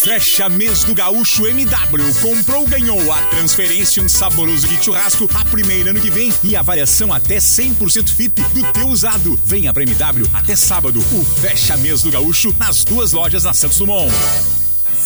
Fecha 0.00 0.48
mês 0.48 0.84
do 0.84 0.94
Gaúcho 0.94 1.44
MW. 1.44 2.14
Comprou, 2.22 2.64
ganhou 2.68 3.12
a 3.12 3.20
transferência, 3.30 4.00
um 4.00 4.08
saboroso 4.08 4.68
de 4.68 4.82
churrasco, 4.82 5.28
a 5.34 5.44
primeira 5.44 5.90
ano 5.90 6.00
que 6.00 6.08
vem 6.08 6.32
e 6.44 6.54
a 6.54 6.62
variação 6.62 7.12
até 7.12 7.38
100% 7.38 8.08
fit 8.08 8.40
do 8.54 8.72
teu 8.72 8.86
usado. 8.86 9.38
Venha 9.44 9.74
pra 9.74 9.82
MW 9.82 10.30
até 10.32 10.54
sábado. 10.54 11.00
O 11.00 11.24
Fecha 11.40 11.76
mês 11.76 12.02
do 12.02 12.12
Gaúcho 12.12 12.54
nas 12.60 12.84
duas 12.84 13.12
lojas 13.12 13.42
na 13.42 13.52
Santos 13.52 13.78
Dumont. 13.78 14.12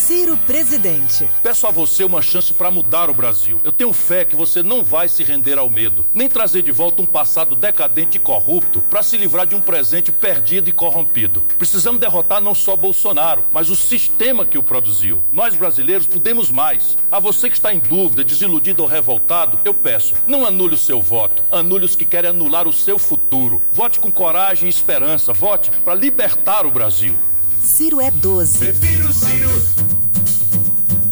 Ciro 0.03 0.35
Presidente. 0.45 1.29
Peço 1.41 1.65
a 1.65 1.71
você 1.71 2.03
uma 2.03 2.21
chance 2.21 2.53
para 2.53 2.69
mudar 2.69 3.09
o 3.09 3.13
Brasil. 3.13 3.61
Eu 3.63 3.71
tenho 3.71 3.93
fé 3.93 4.25
que 4.25 4.35
você 4.35 4.61
não 4.61 4.83
vai 4.83 5.07
se 5.07 5.23
render 5.23 5.57
ao 5.57 5.69
medo, 5.69 6.05
nem 6.13 6.27
trazer 6.27 6.61
de 6.61 6.73
volta 6.73 7.01
um 7.01 7.05
passado 7.05 7.55
decadente 7.55 8.17
e 8.17 8.19
corrupto 8.19 8.81
para 8.81 9.01
se 9.01 9.15
livrar 9.15 9.45
de 9.45 9.55
um 9.55 9.61
presente 9.61 10.11
perdido 10.11 10.67
e 10.67 10.73
corrompido. 10.73 11.41
Precisamos 11.57 12.01
derrotar 12.01 12.41
não 12.41 12.53
só 12.53 12.75
Bolsonaro, 12.75 13.45
mas 13.53 13.69
o 13.69 13.77
sistema 13.77 14.45
que 14.45 14.57
o 14.57 14.63
produziu. 14.63 15.23
Nós 15.31 15.55
brasileiros 15.55 16.05
podemos 16.05 16.51
mais. 16.51 16.97
A 17.09 17.17
você 17.17 17.49
que 17.49 17.55
está 17.55 17.73
em 17.73 17.79
dúvida, 17.79 18.25
desiludido 18.25 18.83
ou 18.83 18.89
revoltado, 18.89 19.57
eu 19.63 19.73
peço, 19.73 20.15
não 20.27 20.45
anule 20.45 20.73
o 20.73 20.77
seu 20.77 21.01
voto. 21.01 21.41
Anule 21.49 21.85
os 21.85 21.95
que 21.95 22.03
querem 22.03 22.31
anular 22.31 22.67
o 22.67 22.73
seu 22.73 22.99
futuro. 22.99 23.61
Vote 23.71 24.01
com 24.01 24.11
coragem 24.11 24.67
e 24.67 24.69
esperança. 24.69 25.31
Vote 25.31 25.71
para 25.85 25.95
libertar 25.95 26.65
o 26.65 26.71
Brasil. 26.71 27.15
Ciro 27.63 28.01
é 28.01 28.11
12. 28.11 28.57
Prefiro 28.57 29.13
Ciro. 29.13 29.49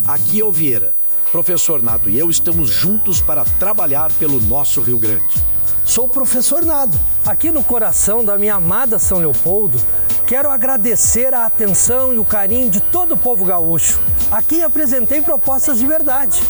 Aqui 0.06 0.40
é 0.40 0.44
o 0.44 0.52
Vieira. 0.52 0.94
Professor 1.32 1.82
Nado 1.82 2.10
e 2.10 2.18
eu 2.18 2.28
estamos 2.28 2.68
juntos 2.68 3.22
para 3.22 3.42
trabalhar 3.58 4.12
pelo 4.12 4.38
nosso 4.38 4.82
Rio 4.82 4.98
Grande. 4.98 5.42
Sou 5.82 6.04
o 6.04 6.08
professor 6.08 6.62
Nado. 6.62 6.98
Aqui 7.24 7.50
no 7.50 7.64
coração 7.64 8.22
da 8.22 8.36
minha 8.36 8.56
amada 8.56 8.98
São 8.98 9.18
Leopoldo, 9.18 9.78
quero 10.26 10.50
agradecer 10.50 11.32
a 11.32 11.46
atenção 11.46 12.12
e 12.12 12.18
o 12.18 12.24
carinho 12.24 12.68
de 12.68 12.80
todo 12.80 13.14
o 13.14 13.16
povo 13.16 13.46
gaúcho. 13.46 13.98
Aqui 14.30 14.62
apresentei 14.62 15.22
propostas 15.22 15.78
de 15.78 15.86
verdade. 15.86 16.42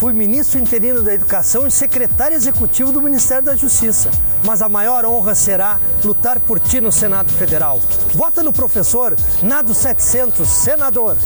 Fui 0.00 0.14
ministro 0.14 0.58
interino 0.58 1.02
da 1.02 1.12
Educação 1.12 1.66
e 1.66 1.70
secretário 1.70 2.34
executivo 2.34 2.90
do 2.90 3.02
Ministério 3.02 3.44
da 3.44 3.54
Justiça. 3.54 4.10
Mas 4.46 4.62
a 4.62 4.68
maior 4.68 5.04
honra 5.04 5.34
será 5.34 5.78
lutar 6.02 6.40
por 6.40 6.58
ti 6.58 6.80
no 6.80 6.90
Senado 6.90 7.30
Federal. 7.30 7.78
Vota 8.14 8.42
no 8.42 8.50
professor 8.50 9.14
Nado 9.42 9.74
700, 9.74 10.48
senador. 10.48 11.18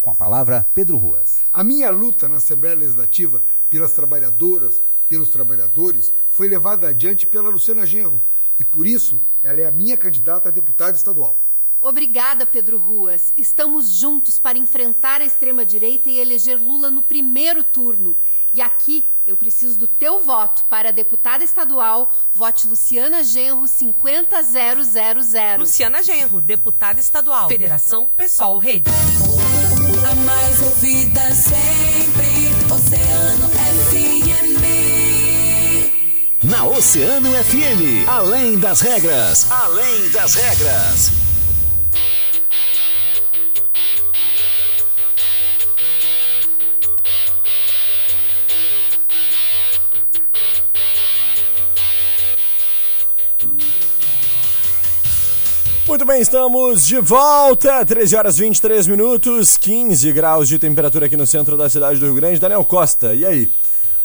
Com 0.00 0.08
a 0.08 0.14
palavra, 0.14 0.66
Pedro 0.72 0.96
Ruas. 0.96 1.40
A 1.52 1.62
minha 1.62 1.90
luta 1.90 2.30
na 2.30 2.36
Assembleia 2.36 2.74
Legislativa 2.74 3.42
pelas 3.68 3.92
trabalhadoras, 3.92 4.82
pelos 5.06 5.28
trabalhadores, 5.28 6.14
foi 6.30 6.48
levada 6.48 6.88
adiante 6.88 7.26
pela 7.26 7.50
Luciana 7.50 7.84
Genro. 7.84 8.22
E 8.58 8.64
por 8.64 8.86
isso, 8.86 9.20
ela 9.44 9.60
é 9.60 9.66
a 9.66 9.70
minha 9.70 9.98
candidata 9.98 10.48
a 10.48 10.50
deputada 10.50 10.96
estadual. 10.96 11.45
Obrigada, 11.86 12.44
Pedro 12.44 12.78
Ruas. 12.78 13.32
Estamos 13.36 13.88
juntos 13.90 14.40
para 14.40 14.58
enfrentar 14.58 15.20
a 15.20 15.24
extrema-direita 15.24 16.10
e 16.10 16.18
eleger 16.18 16.60
Lula 16.60 16.90
no 16.90 17.00
primeiro 17.00 17.62
turno. 17.62 18.16
E 18.52 18.60
aqui 18.60 19.04
eu 19.24 19.36
preciso 19.36 19.78
do 19.78 19.86
teu 19.86 20.18
voto 20.18 20.64
para 20.64 20.88
a 20.88 20.92
deputada 20.92 21.44
estadual. 21.44 22.12
Vote 22.34 22.66
Luciana 22.66 23.22
Genro 23.22 23.68
50000. 23.68 25.58
Luciana 25.60 26.02
Genro, 26.02 26.40
deputada 26.40 26.98
estadual. 26.98 27.46
Federação 27.46 28.10
Pessoal 28.16 28.58
Rede. 28.58 28.90
A 28.90 30.14
mais 30.24 30.62
ouvida 30.62 31.32
sempre, 31.34 32.74
Oceano 32.74 33.48
FM. 33.48 34.26
Na 36.42 36.64
Oceano 36.64 37.30
FM, 37.30 38.08
além 38.08 38.58
das 38.58 38.80
regras, 38.80 39.48
além 39.52 40.10
das 40.10 40.34
regras. 40.34 41.25
Muito 55.86 56.04
bem, 56.04 56.20
estamos 56.20 56.84
de 56.84 56.98
volta. 56.98 57.86
13 57.86 58.16
horas 58.16 58.38
23 58.38 58.88
minutos, 58.88 59.56
15 59.56 60.12
graus 60.12 60.48
de 60.48 60.58
temperatura 60.58 61.06
aqui 61.06 61.16
no 61.16 61.24
centro 61.24 61.56
da 61.56 61.70
cidade 61.70 62.00
do 62.00 62.06
Rio 62.06 62.14
Grande. 62.16 62.40
Daniel 62.40 62.64
Costa, 62.64 63.14
e 63.14 63.24
aí? 63.24 63.52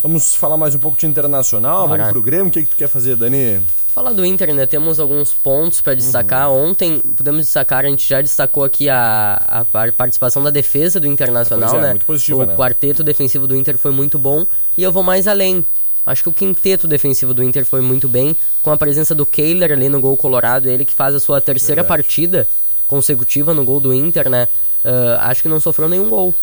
Vamos 0.04 0.36
falar 0.36 0.58
mais 0.58 0.76
um 0.76 0.80
pouco 0.80 0.96
de 0.96 1.08
internacional, 1.08 1.88
vamos 1.88 2.10
pro 2.10 2.22
Grêmio. 2.22 2.48
O 2.48 2.52
que, 2.52 2.64
que 2.64 2.70
tu 2.70 2.76
quer 2.76 2.88
fazer, 2.88 3.16
Dani? 3.16 3.62
Falar 3.96 4.14
do 4.14 4.24
Inter, 4.24 4.50
ainda 4.50 4.68
temos 4.68 5.00
alguns 5.00 5.34
pontos 5.34 5.82
para 5.82 5.96
destacar. 5.96 6.52
Uhum. 6.52 6.70
Ontem, 6.70 7.00
podemos 7.00 7.42
destacar, 7.42 7.84
a 7.84 7.90
gente 7.90 8.08
já 8.08 8.22
destacou 8.22 8.64
aqui 8.64 8.88
a, 8.88 9.34
a 9.48 9.66
participação 9.92 10.44
da 10.44 10.52
defesa 10.52 11.00
do 11.00 11.08
Internacional, 11.08 11.78
é, 11.78 11.82
né? 11.82 11.90
Muito 11.90 12.06
positivo, 12.06 12.44
o 12.44 12.46
né? 12.46 12.56
quarteto 12.56 13.04
defensivo 13.04 13.48
do 13.48 13.56
Inter 13.56 13.78
foi 13.78 13.92
muito 13.92 14.20
bom. 14.20 14.46
E 14.78 14.84
eu 14.84 14.92
vou 14.92 15.02
mais 15.02 15.28
além. 15.28 15.66
Acho 16.06 16.24
que 16.24 16.30
o 16.30 16.34
quinteto 16.34 16.88
defensivo 16.88 17.34
do 17.34 17.44
Inter 17.44 17.66
foi 17.66 17.82
muito 17.82 18.08
bem, 18.10 18.36
com 18.62 18.72
a 18.72 18.78
presença 18.78 19.14
do 19.14 19.26
Kehler 19.26 19.72
ali 19.72 19.88
no 19.88 20.00
gol 20.00 20.18
colorado, 20.18 20.68
ele 20.68 20.84
que 20.84 20.94
faz 20.94 21.14
a 21.14 21.20
sua 21.20 21.40
terceira 21.40 21.84
Verdade. 21.84 22.04
partida 22.04 22.48
consecutiva 22.88 23.54
no 23.54 23.64
gol 23.64 23.80
do 23.80 23.94
Inter, 23.94 24.30
né? 24.30 24.48
Uh, 24.84 25.20
acho 25.20 25.42
que 25.44 25.48
não 25.48 25.60
sofreu 25.60 25.88
nenhum 25.88 26.10
gol. 26.10 26.34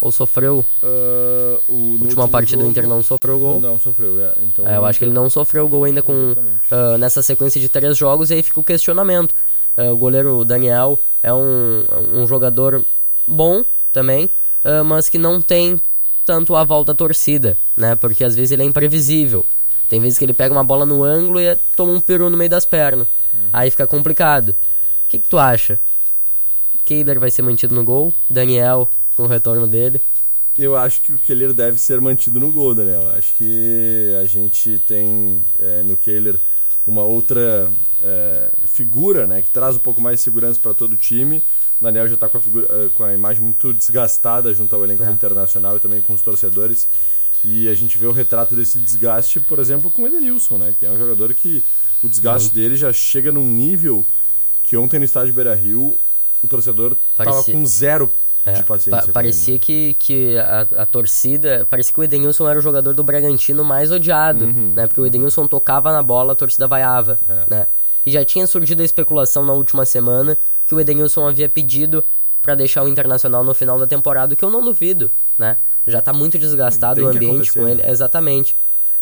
Ou 0.00 0.12
sofreu? 0.12 0.64
Uh, 0.82 1.72
o, 1.72 1.98
última 2.02 2.28
partida 2.28 2.62
do 2.62 2.68
Inter 2.68 2.86
não 2.86 3.02
sofreu 3.02 3.38
gol. 3.38 3.60
Não 3.60 3.78
sofreu, 3.78 4.20
é. 4.20 4.34
Então, 4.42 4.68
é, 4.68 4.76
eu 4.76 4.84
acho 4.84 4.98
que 4.98 5.04
ele 5.06 5.14
não 5.14 5.30
sofreu 5.30 5.66
gol 5.68 5.84
ainda 5.84 6.02
com 6.02 6.32
uh, 6.32 6.98
nessa 6.98 7.22
sequência 7.22 7.60
de 7.60 7.68
três 7.68 7.96
jogos 7.96 8.30
e 8.30 8.34
aí 8.34 8.42
fica 8.42 8.60
o 8.60 8.64
questionamento. 8.64 9.34
Uh, 9.76 9.92
o 9.92 9.96
goleiro 9.96 10.44
Daniel 10.44 10.98
é 11.22 11.32
um, 11.32 11.84
um 12.12 12.26
jogador 12.26 12.84
bom 13.26 13.64
também, 13.92 14.30
mas 14.84 15.08
que 15.08 15.16
não 15.16 15.40
tem 15.40 15.78
tanto 16.26 16.52
o 16.52 16.56
aval 16.56 16.84
da 16.84 16.92
torcida, 16.92 17.56
né? 17.76 17.94
Porque 17.94 18.24
às 18.24 18.34
vezes 18.34 18.50
ele 18.50 18.62
é 18.62 18.66
imprevisível. 18.66 19.46
Tem 19.88 20.00
vezes 20.00 20.18
que 20.18 20.24
ele 20.24 20.34
pega 20.34 20.52
uma 20.52 20.64
bola 20.64 20.84
no 20.84 21.04
ângulo 21.04 21.40
e 21.40 21.56
toma 21.76 21.92
um 21.92 22.00
peru 22.00 22.28
no 22.28 22.36
meio 22.36 22.50
das 22.50 22.66
pernas. 22.66 23.06
Uhum. 23.32 23.48
Aí 23.52 23.70
fica 23.70 23.86
complicado. 23.86 24.48
O 24.50 25.08
que, 25.08 25.20
que 25.20 25.28
tu 25.28 25.38
acha? 25.38 25.78
Keiler 26.84 27.20
vai 27.20 27.30
ser 27.30 27.42
mantido 27.42 27.74
no 27.74 27.84
gol? 27.84 28.12
Daniel 28.28 28.90
com 29.14 29.22
o 29.22 29.26
retorno 29.26 29.66
dele? 29.66 30.02
Eu 30.58 30.76
acho 30.76 31.00
que 31.02 31.12
o 31.12 31.18
Kehler 31.18 31.52
deve 31.52 31.78
ser 31.78 32.00
mantido 32.00 32.40
no 32.40 32.50
gol, 32.50 32.74
Daniel. 32.74 33.08
Acho 33.10 33.34
que 33.34 34.14
a 34.20 34.24
gente 34.24 34.78
tem 34.86 35.42
é, 35.58 35.82
no 35.82 35.96
Kehler 35.96 36.40
uma 36.86 37.02
outra 37.02 37.70
é, 38.02 38.50
figura, 38.64 39.26
né, 39.26 39.42
que 39.42 39.50
traz 39.50 39.76
um 39.76 39.80
pouco 39.80 40.00
mais 40.00 40.18
de 40.18 40.24
segurança 40.24 40.58
para 40.60 40.72
todo 40.72 40.92
o 40.92 40.96
time. 40.96 41.44
O 41.80 41.84
Daniel 41.84 42.08
já 42.08 42.14
está 42.14 42.28
com, 42.28 42.38
eh, 42.38 42.88
com 42.94 43.04
a 43.04 43.12
imagem 43.12 43.42
muito 43.42 43.72
desgastada 43.72 44.52
junto 44.54 44.74
ao 44.74 44.82
elenco 44.84 45.02
É. 45.04 45.10
internacional 45.10 45.76
e 45.76 45.80
também 45.80 46.00
com 46.00 46.14
os 46.14 46.22
torcedores. 46.22 46.86
E 47.44 47.68
a 47.68 47.74
gente 47.74 47.98
vê 47.98 48.06
o 48.06 48.12
retrato 48.12 48.54
desse 48.56 48.78
desgaste, 48.78 49.40
por 49.40 49.58
exemplo, 49.58 49.90
com 49.90 50.02
o 50.02 50.06
Edenilson, 50.06 50.56
né, 50.58 50.74
que 50.78 50.86
é 50.86 50.90
um 50.90 50.98
jogador 50.98 51.32
que 51.34 51.62
o 52.02 52.08
desgaste 52.08 52.52
dele 52.52 52.76
já 52.76 52.92
chega 52.92 53.30
num 53.30 53.44
nível 53.44 54.04
que 54.64 54.76
ontem 54.76 54.98
no 54.98 55.04
estádio 55.04 55.34
Beira-Rio 55.34 55.96
o 56.42 56.48
torcedor 56.48 56.96
estava 57.10 57.30
Parecia- 57.30 57.54
com 57.54 57.64
zero 57.66 58.12
É, 58.44 58.52
de 58.54 58.64
paciência. 58.64 58.90
pa- 58.98 59.04
ele. 59.04 59.12
parecia 59.12 59.58
que, 59.58 59.94
que 59.98 60.36
a, 60.38 60.60
a 60.82 60.86
torcida. 60.86 61.66
Parecia 61.68 61.92
que 61.92 62.00
o 62.00 62.04
Edenilson 62.04 62.48
era 62.48 62.58
o 62.58 62.62
jogador 62.62 62.94
do 62.94 63.02
Bragantino 63.04 63.62
mais 63.64 63.90
odiado, 63.92 64.44
Uhum. 64.46 64.72
né? 64.74 64.86
Porque 64.86 65.00
o 65.00 65.06
Edenilson 65.06 65.46
tocava 65.46 65.92
na 65.92 66.02
bola, 66.02 66.32
a 66.32 66.36
torcida 66.36 66.66
vaiava, 66.66 67.18
É. 67.28 67.44
né? 67.48 67.66
E 68.04 68.10
já 68.10 68.24
tinha 68.24 68.46
surgido 68.46 68.82
a 68.82 68.84
especulação 68.84 69.44
na 69.44 69.52
última 69.52 69.84
semana 69.84 70.38
que 70.66 70.74
o 70.74 70.80
Edenilson 70.80 71.28
havia 71.28 71.48
pedido 71.48 72.04
para 72.42 72.54
deixar 72.54 72.82
o 72.82 72.88
Internacional 72.88 73.42
no 73.42 73.54
final 73.54 73.78
da 73.78 73.86
temporada, 73.86 74.34
o 74.34 74.36
que 74.36 74.44
eu 74.44 74.50
não 74.50 74.64
duvido, 74.64 75.10
né? 75.38 75.56
Já 75.86 76.00
tá 76.00 76.12
muito 76.12 76.38
desgastado 76.38 77.02
o 77.02 77.08
ambiente 77.08 77.52
com 77.52 77.66
ele, 77.66 77.82
né? 77.82 77.90
exatamente. 77.90 78.56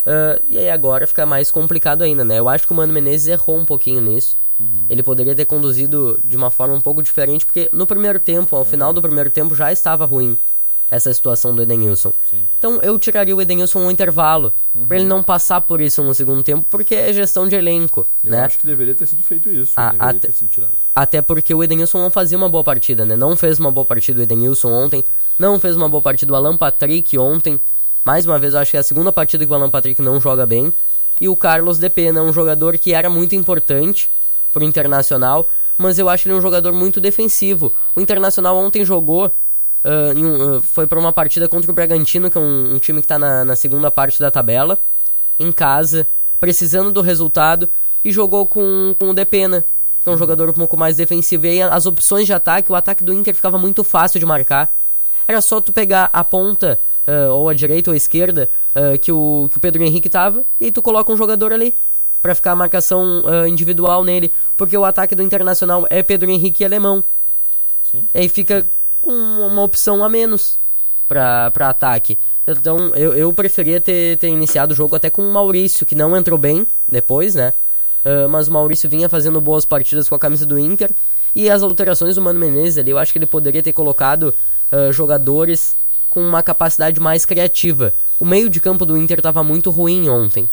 Ah, 0.06 0.40
e 0.48 0.58
aí 0.58 0.70
agora 0.70 1.06
fica 1.06 1.24
mais 1.24 1.50
complicado 1.50 2.02
ainda, 2.02 2.24
né? 2.24 2.38
Eu 2.38 2.48
acho 2.48 2.66
que 2.66 2.72
o 2.72 2.76
Mano 2.76 2.92
Menezes 2.92 3.28
errou 3.28 3.58
um 3.58 3.64
pouquinho 3.64 4.00
nisso. 4.00 4.36
Uhum. 4.58 4.86
Ele 4.88 5.02
poderia 5.02 5.34
ter 5.34 5.44
conduzido 5.46 6.20
de 6.22 6.36
uma 6.36 6.50
forma 6.50 6.74
um 6.74 6.80
pouco 6.80 7.02
diferente, 7.02 7.44
porque 7.44 7.68
no 7.72 7.86
primeiro 7.86 8.20
tempo, 8.20 8.54
ao 8.54 8.64
final 8.64 8.92
do 8.92 9.02
primeiro 9.02 9.30
tempo, 9.30 9.54
já 9.54 9.72
estava 9.72 10.04
ruim 10.04 10.38
essa 10.90 11.12
situação 11.12 11.54
do 11.54 11.62
Edenilson. 11.62 12.12
Então 12.58 12.80
eu 12.82 12.98
tiraria 12.98 13.34
o 13.34 13.40
Edenilson 13.42 13.80
no 13.80 13.90
intervalo, 13.90 14.52
Uhum. 14.74 14.86
pra 14.86 14.96
ele 14.96 15.06
não 15.06 15.22
passar 15.22 15.60
por 15.60 15.80
isso 15.80 16.02
no 16.02 16.14
segundo 16.14 16.42
tempo, 16.42 16.66
porque 16.70 16.94
é 16.94 17.12
gestão 17.12 17.48
de 17.48 17.56
elenco, 17.56 18.06
Eu 18.22 18.30
né? 18.30 18.40
acho 18.44 18.58
que 18.58 18.66
deveria 18.66 18.94
ter 18.94 19.06
sido 19.06 19.22
feito 19.22 19.48
isso. 19.48 19.72
Ah, 19.76 19.90
deveria 19.90 20.10
até- 20.10 20.30
sido. 20.32 20.68
Até 20.94 21.20
porque 21.22 21.52
o 21.54 21.64
Edenilson 21.64 21.98
não 21.98 22.10
fazia 22.10 22.36
uma 22.38 22.48
boa 22.48 22.62
partida, 22.62 23.04
né? 23.04 23.16
Não 23.16 23.36
fez 23.36 23.58
uma 23.58 23.70
boa 23.72 23.84
partida 23.84 24.20
o 24.20 24.22
Edenilson 24.22 24.70
ontem, 24.70 25.04
não 25.38 25.58
fez 25.58 25.74
uma 25.74 25.88
boa 25.88 26.02
partida 26.02 26.32
o 26.32 26.36
Alan 26.36 26.56
Patrick 26.56 27.16
ontem. 27.18 27.58
Mais 28.04 28.26
uma 28.26 28.38
vez, 28.38 28.54
eu 28.54 28.60
acho 28.60 28.70
que 28.70 28.76
é 28.76 28.80
a 28.80 28.84
segunda 28.84 29.10
partida 29.10 29.44
que 29.44 29.50
o 29.50 29.54
Alan 29.54 29.70
Patrick 29.70 30.00
não 30.02 30.20
joga 30.20 30.44
bem. 30.46 30.72
E 31.20 31.28
o 31.28 31.34
Carlos 31.34 31.78
De 31.78 31.88
Pena, 31.88 32.22
um 32.22 32.32
jogador 32.32 32.76
que 32.78 32.92
era 32.92 33.08
muito 33.08 33.34
importante 33.34 34.10
pro 34.52 34.62
Internacional, 34.64 35.48
mas 35.78 35.98
eu 35.98 36.08
acho 36.08 36.28
ele 36.28 36.34
um 36.36 36.40
jogador 36.40 36.72
muito 36.72 37.00
defensivo. 37.00 37.72
O 37.96 38.00
Internacional 38.00 38.56
ontem 38.56 38.84
jogou, 38.84 39.34
em 40.16 40.24
um- 40.24 40.56
ah, 40.56 40.60
foi 40.60 40.86
para 40.86 40.98
uma 40.98 41.12
partida 41.12 41.48
contra 41.48 41.70
o 41.70 41.74
Bragantino, 41.74 42.30
que 42.30 42.38
é 42.38 42.40
um, 42.40 42.74
um 42.74 42.78
time 42.78 43.00
que 43.00 43.06
tá 43.06 43.18
na, 43.18 43.44
na 43.44 43.56
segunda 43.56 43.90
parte 43.90 44.18
da 44.18 44.30
tabela, 44.30 44.78
em 45.38 45.50
casa, 45.52 46.06
precisando 46.40 46.90
do 46.92 47.00
resultado, 47.00 47.68
e 48.04 48.12
jogou 48.12 48.46
com, 48.46 48.94
com 48.98 49.10
o 49.10 49.14
Depena, 49.14 49.64
que 50.02 50.08
é 50.08 50.12
um 50.12 50.16
jogador 50.18 50.50
um 50.50 50.52
pouco 50.52 50.76
mais 50.76 50.96
defensivo. 50.96 51.46
E 51.46 51.50
aí 51.50 51.62
as 51.62 51.86
opções 51.86 52.26
de 52.26 52.32
ataque, 52.32 52.70
o 52.70 52.74
ataque 52.74 53.02
do 53.02 53.12
Inter 53.12 53.34
ficava 53.34 53.58
muito 53.58 53.82
fácil 53.84 54.20
de 54.20 54.26
marcar. 54.26 54.74
Era 55.26 55.40
só 55.40 55.60
tu 55.60 55.72
pegar 55.72 56.10
a 56.12 56.22
ponta, 56.22 56.78
ah, 57.06 57.32
ou 57.32 57.48
a 57.48 57.54
direita 57.54 57.90
ou 57.90 57.94
a 57.94 57.96
esquerda, 57.96 58.48
que, 59.00 59.12
o, 59.12 59.48
que 59.50 59.56
o 59.56 59.60
Pedro 59.60 59.82
Henrique 59.84 60.08
tava, 60.08 60.44
e 60.60 60.72
tu 60.72 60.82
coloca 60.82 61.12
um 61.12 61.16
jogador 61.16 61.52
ali. 61.52 61.76
Pra 62.20 62.34
ficar 62.34 62.52
a 62.52 62.56
marcação 62.56 63.22
ah, 63.26 63.46
individual 63.46 64.02
nele. 64.02 64.32
Porque 64.56 64.74
o 64.76 64.84
ataque 64.84 65.14
do 65.14 65.22
Internacional 65.22 65.86
é 65.90 66.02
Pedro 66.02 66.30
Henrique 66.30 66.62
e 66.62 66.66
Alemão. 66.66 67.04
Sim. 67.82 68.08
E 68.14 68.18
aí 68.18 68.28
fica 68.30 68.66
com 69.04 69.12
uma 69.12 69.62
opção 69.62 70.02
a 70.02 70.08
menos 70.08 70.58
pra 71.06 71.52
ataque. 71.68 72.18
Então 72.46 72.88
eu, 72.94 73.14
eu 73.14 73.32
preferia 73.32 73.80
ter, 73.80 74.18
ter 74.18 74.28
iniciado 74.28 74.72
o 74.72 74.76
jogo 74.76 74.96
até 74.96 75.10
com 75.10 75.22
o 75.22 75.32
Maurício, 75.32 75.86
que 75.86 75.94
não 75.94 76.16
entrou 76.16 76.38
bem 76.38 76.66
depois, 76.88 77.34
né? 77.34 77.52
Ah, 78.04 78.28
mas 78.28 78.48
o 78.48 78.52
Maurício 78.52 78.88
vinha 78.88 79.08
fazendo 79.08 79.40
boas 79.40 79.64
partidas 79.64 80.08
com 80.08 80.14
a 80.14 80.18
camisa 80.18 80.44
do 80.44 80.58
Inter. 80.58 80.90
E 81.34 81.50
as 81.50 81.62
alterações 81.62 82.14
do 82.14 82.22
Mano 82.22 82.38
Menezes 82.38 82.78
ali, 82.78 82.90
eu 82.90 82.98
acho 82.98 83.12
que 83.12 83.18
ele 83.18 83.26
poderia 83.26 83.62
ter 83.62 83.72
colocado 83.72 84.34
ah, 84.70 84.92
jogadores 84.92 85.76
com 86.10 86.20
uma 86.20 86.42
capacidade 86.42 87.00
mais 87.00 87.24
criativa. 87.24 87.94
O 88.20 88.24
meio 88.24 88.48
de 88.48 88.60
campo 88.60 88.86
do 88.86 88.96
Inter 88.96 89.18
estava 89.18 89.42
muito 89.42 89.70
ruim 89.70 90.08
ontem. 90.08 90.48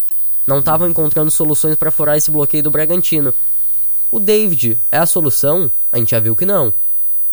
Não 0.47 0.59
estavam 0.59 0.89
encontrando 0.89 1.29
soluções 1.29 1.75
para 1.75 1.91
furar 1.91 2.17
esse 2.17 2.31
bloqueio 2.31 2.63
do 2.63 2.71
Bragantino. 2.71 3.33
O 4.09 4.19
David 4.19 4.79
é 4.91 4.97
a 4.97 5.05
solução? 5.05 5.71
A 5.91 5.99
gente 5.99 6.11
já 6.11 6.19
viu 6.19 6.35
que 6.35 6.45
não. 6.45 6.73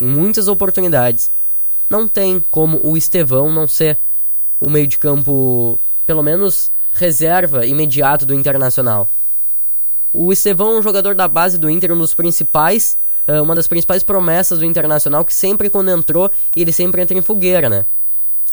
Em 0.00 0.06
muitas 0.06 0.48
oportunidades. 0.48 1.30
Não 1.88 2.06
tem 2.06 2.44
como 2.50 2.80
o 2.82 2.96
Estevão 2.96 3.52
não 3.52 3.66
ser 3.66 3.98
o 4.60 4.68
meio 4.68 4.86
de 4.86 4.98
campo, 4.98 5.78
pelo 6.06 6.22
menos 6.22 6.70
reserva 6.92 7.64
imediato 7.64 8.26
do 8.26 8.34
Internacional. 8.34 9.10
O 10.12 10.32
Estevão 10.32 10.74
é 10.74 10.78
um 10.78 10.82
jogador 10.82 11.14
da 11.14 11.28
base 11.28 11.58
do 11.58 11.70
Inter, 11.70 11.92
um 11.92 11.98
dos 11.98 12.14
principais, 12.14 12.98
eh, 13.26 13.40
uma 13.40 13.54
das 13.54 13.68
principais 13.68 14.02
promessas 14.02 14.58
do 14.58 14.64
Internacional, 14.64 15.24
que 15.24 15.34
sempre 15.34 15.70
quando 15.70 15.90
entrou, 15.90 16.30
ele 16.56 16.72
sempre 16.72 17.02
entra 17.02 17.16
em 17.16 17.22
fogueira, 17.22 17.68
né? 17.68 17.84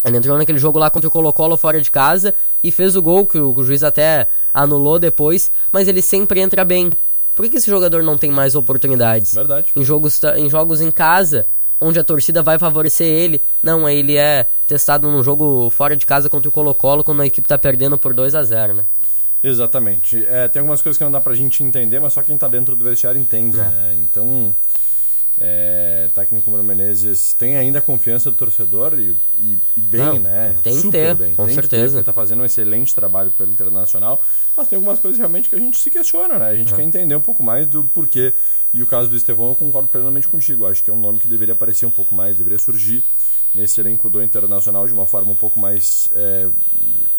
Ele 0.06 0.18
entrou 0.18 0.38
naquele 0.38 0.60
jogo 0.60 0.78
lá 0.78 0.92
contra 0.92 1.08
o 1.08 1.12
Colo-Colo 1.12 1.58
fora 1.58 1.82
de 1.82 1.90
casa 1.90 2.36
e 2.64 2.72
fez 2.72 2.96
o 2.96 3.02
gol, 3.02 3.26
que 3.26 3.40
o 3.40 3.64
juiz 3.64 3.84
até 3.84 4.28
anulou 4.54 5.00
depois, 5.00 5.52
mas 5.72 5.88
ele 5.88 6.02
sempre 6.02 6.40
entra 6.40 6.64
bem. 6.64 6.92
Por 7.36 7.50
que, 7.50 7.58
esse 7.58 7.70
jogador 7.70 8.02
não 8.02 8.18
tem 8.18 8.32
mais 8.32 8.56
oportunidades? 8.56 9.34
Verdade. 9.36 9.68
Em 9.76 9.84
jogos, 9.84 10.22
em 10.38 10.50
jogos 10.50 10.80
em 10.82 10.90
casa, 10.90 11.46
onde 11.82 12.00
a 12.00 12.04
torcida 12.04 12.42
vai 12.42 12.58
favorecer 12.58 13.06
ele. 13.06 13.44
Não, 13.62 13.86
aí 13.86 13.98
ele 14.00 14.16
é 14.16 14.48
testado 14.66 15.12
num 15.12 15.22
jogo 15.22 15.70
fora 15.70 15.96
de 15.98 16.06
casa 16.06 16.30
contra 16.30 16.48
o 16.48 16.52
Colo-Colo, 16.52 17.04
quando 17.04 17.22
a 17.22 17.28
equipe 17.28 17.48
tá 17.48 17.58
perdendo 17.58 17.98
por 17.98 18.14
2 18.14 18.34
a 18.36 18.44
0 18.44 18.74
né? 18.76 18.86
Exatamente. 19.44 20.26
É, 20.28 20.48
tem 20.48 20.62
algumas 20.62 20.82
coisas 20.82 20.98
que 20.98 21.04
não 21.04 21.12
dá 21.12 21.22
pra 21.22 21.36
gente 21.36 21.62
entender, 21.62 22.00
mas 22.00 22.14
só 22.14 22.24
quem 22.24 22.38
tá 22.38 22.48
dentro 22.48 22.76
do 22.76 22.84
vestiário 22.86 23.20
entende, 23.22 23.60
É. 23.60 23.64
né? 23.64 23.96
Então, 24.02 24.56
é, 25.40 26.10
técnico 26.16 26.50
Mano 26.50 26.64
Menezes 26.64 27.34
tem 27.34 27.58
ainda 27.58 27.80
a 27.80 27.82
confiança 27.82 28.32
do 28.32 28.38
torcedor 28.38 28.98
e, 29.00 29.18
e- 29.38 29.58
e 29.76 29.82
bem, 29.82 30.00
Não, 30.02 30.20
né? 30.20 30.56
tem 30.64 30.74
que 30.76 30.82
Super 30.82 30.92
ter, 30.92 31.16
bem. 31.16 31.36
com 31.36 31.46
tem 31.46 31.56
certeza. 31.56 31.84
Que 31.84 31.90
ter, 31.90 31.92
porque 31.98 32.06
tá 32.06 32.14
fazendo 32.14 32.42
um 32.42 32.46
excelente 32.46 32.96
trabalho 32.96 33.32
pelo 33.32 33.52
Internacional, 33.52 34.22
mas 34.56 34.68
tem 34.68 34.78
algumas 34.78 35.00
coisas 35.00 35.18
realmente 35.18 35.50
que 35.50 35.56
a 35.56 35.60
gente 35.60 35.78
se 35.78 35.90
questiona, 35.92 36.40
né? 36.40 36.50
A 36.50 36.56
gente 36.56 36.74
É. 36.74 36.76
quer 36.78 36.84
entender 36.84 37.16
um 37.16 37.22
pouco 37.22 37.44
mais 37.44 37.68
do 37.68 37.84
porquê. 37.84 38.34
E 38.74 38.82
o 38.84 38.88
caso 38.88 39.10
do 39.10 39.16
Estevão, 39.16 39.50
eu 39.50 39.56
concordo 39.56 39.88
plenamente 39.88 40.28
contigo. 40.28 40.66
Acho 40.66 40.84
que 40.84 40.90
é 40.90 40.94
um 40.94 41.00
nome 41.00 41.20
que 41.20 41.28
deveria 41.28 41.54
aparecer 41.54 41.86
um 41.86 41.92
pouco 41.92 42.14
mais, 42.14 42.36
deveria 42.38 42.60
surgir 42.60 43.06
nesse 43.54 43.80
elenco 43.80 44.10
do 44.10 44.22
Internacional 44.22 44.86
de 44.86 44.94
uma 44.94 45.06
forma 45.06 45.32
um 45.32 45.36
pouco 45.36 45.58
mais 45.60 46.10
é, 46.14 46.50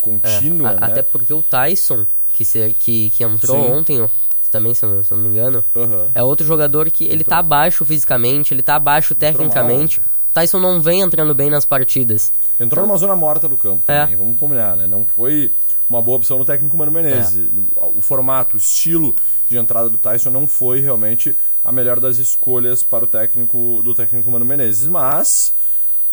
contínua, 0.01 0.71
É, 0.73 0.77
a- 0.77 0.81
né? 0.81 0.87
Até 0.87 1.03
porque 1.03 1.33
o 1.33 1.43
Tyson, 1.43 2.07
que, 2.33 2.45
se, 2.45 2.75
que, 2.79 3.11
que 3.11 3.25
entrou 3.25 3.57
Sim. 3.65 3.73
ontem, 3.73 4.11
também, 4.57 4.75
se 4.75 4.85
eu, 4.85 4.95
não- 4.95 5.05
se 5.05 5.11
não 5.13 5.19
me 5.19 5.29
engano, 5.29 5.63
Aham. 5.77 6.07
é 6.15 6.23
outro 6.23 6.47
jogador 6.47 6.91
que 6.91 7.05
ele 7.05 7.23
tá 7.25 7.39
abaixo 7.39 7.85
fisicamente, 7.85 8.53
ele 8.55 8.63
tá 8.63 8.77
abaixo 8.77 9.15
tecnicamente. 9.15 10.01
mal, 10.01 10.09
Tyson 10.35 10.59
não 10.61 10.81
vem 10.83 11.01
entrando 11.01 11.35
bem 11.35 11.49
nas 11.49 11.65
partidas. 11.65 12.33
Entrou 12.61 12.87
numa 12.87 12.97
zona 12.99 13.17
morta 13.17 13.49
do 13.49 13.57
campo 13.57 13.85
É. 13.91 14.03
também, 14.03 14.17
vamos 14.17 14.39
combinar, 14.39 14.77
né? 14.77 14.87
Não 14.87 15.07
foi 15.07 15.53
uma 15.89 16.03
boa 16.03 16.17
opção 16.19 16.39
no 16.39 16.45
técnico 16.45 16.77
Mano 16.77 16.93
Menezes. 16.93 17.49
O, 17.77 17.99
o 17.99 18.01
formato, 18.03 18.57
o 18.57 18.59
estilo 18.59 19.15
de 19.49 19.57
entrada 19.57 19.89
do 19.89 19.97
Tyson 19.97 20.31
não 20.31 20.47
foi 20.47 20.81
realmente 20.81 21.35
a 21.65 21.73
melhor 21.73 21.99
das 22.01 22.19
escolhas 22.19 22.83
para 22.83 23.05
o 23.05 23.07
técnico 23.07 23.81
do 23.83 23.95
técnico 23.95 24.31
Mano 24.31 24.45
Menezes, 24.45 24.87
mas 24.89 25.55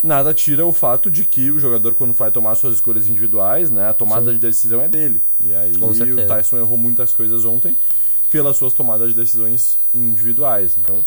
nada 0.01 0.33
tira 0.33 0.65
o 0.65 0.71
fato 0.71 1.09
de 1.11 1.25
que 1.25 1.51
o 1.51 1.59
jogador 1.59 1.93
quando 1.93 2.13
vai 2.13 2.31
tomar 2.31 2.55
suas 2.55 2.75
escolhas 2.75 3.07
individuais, 3.09 3.69
né, 3.69 3.89
a 3.89 3.93
tomada 3.93 4.27
Sim. 4.27 4.33
de 4.33 4.39
decisão 4.39 4.81
é 4.81 4.87
dele. 4.87 5.21
E 5.39 5.53
aí 5.53 5.73
o. 5.73 6.27
Tyson 6.27 6.57
errou 6.57 6.77
muitas 6.77 7.13
coisas 7.13 7.43
ontem 7.45 7.75
pelas 8.33 8.57
suas 8.57 8.73
tomadas 8.73 9.09
de 9.09 9.15
decisões 9.15 9.77
individuais. 9.93 10.75
Então, 10.81 11.05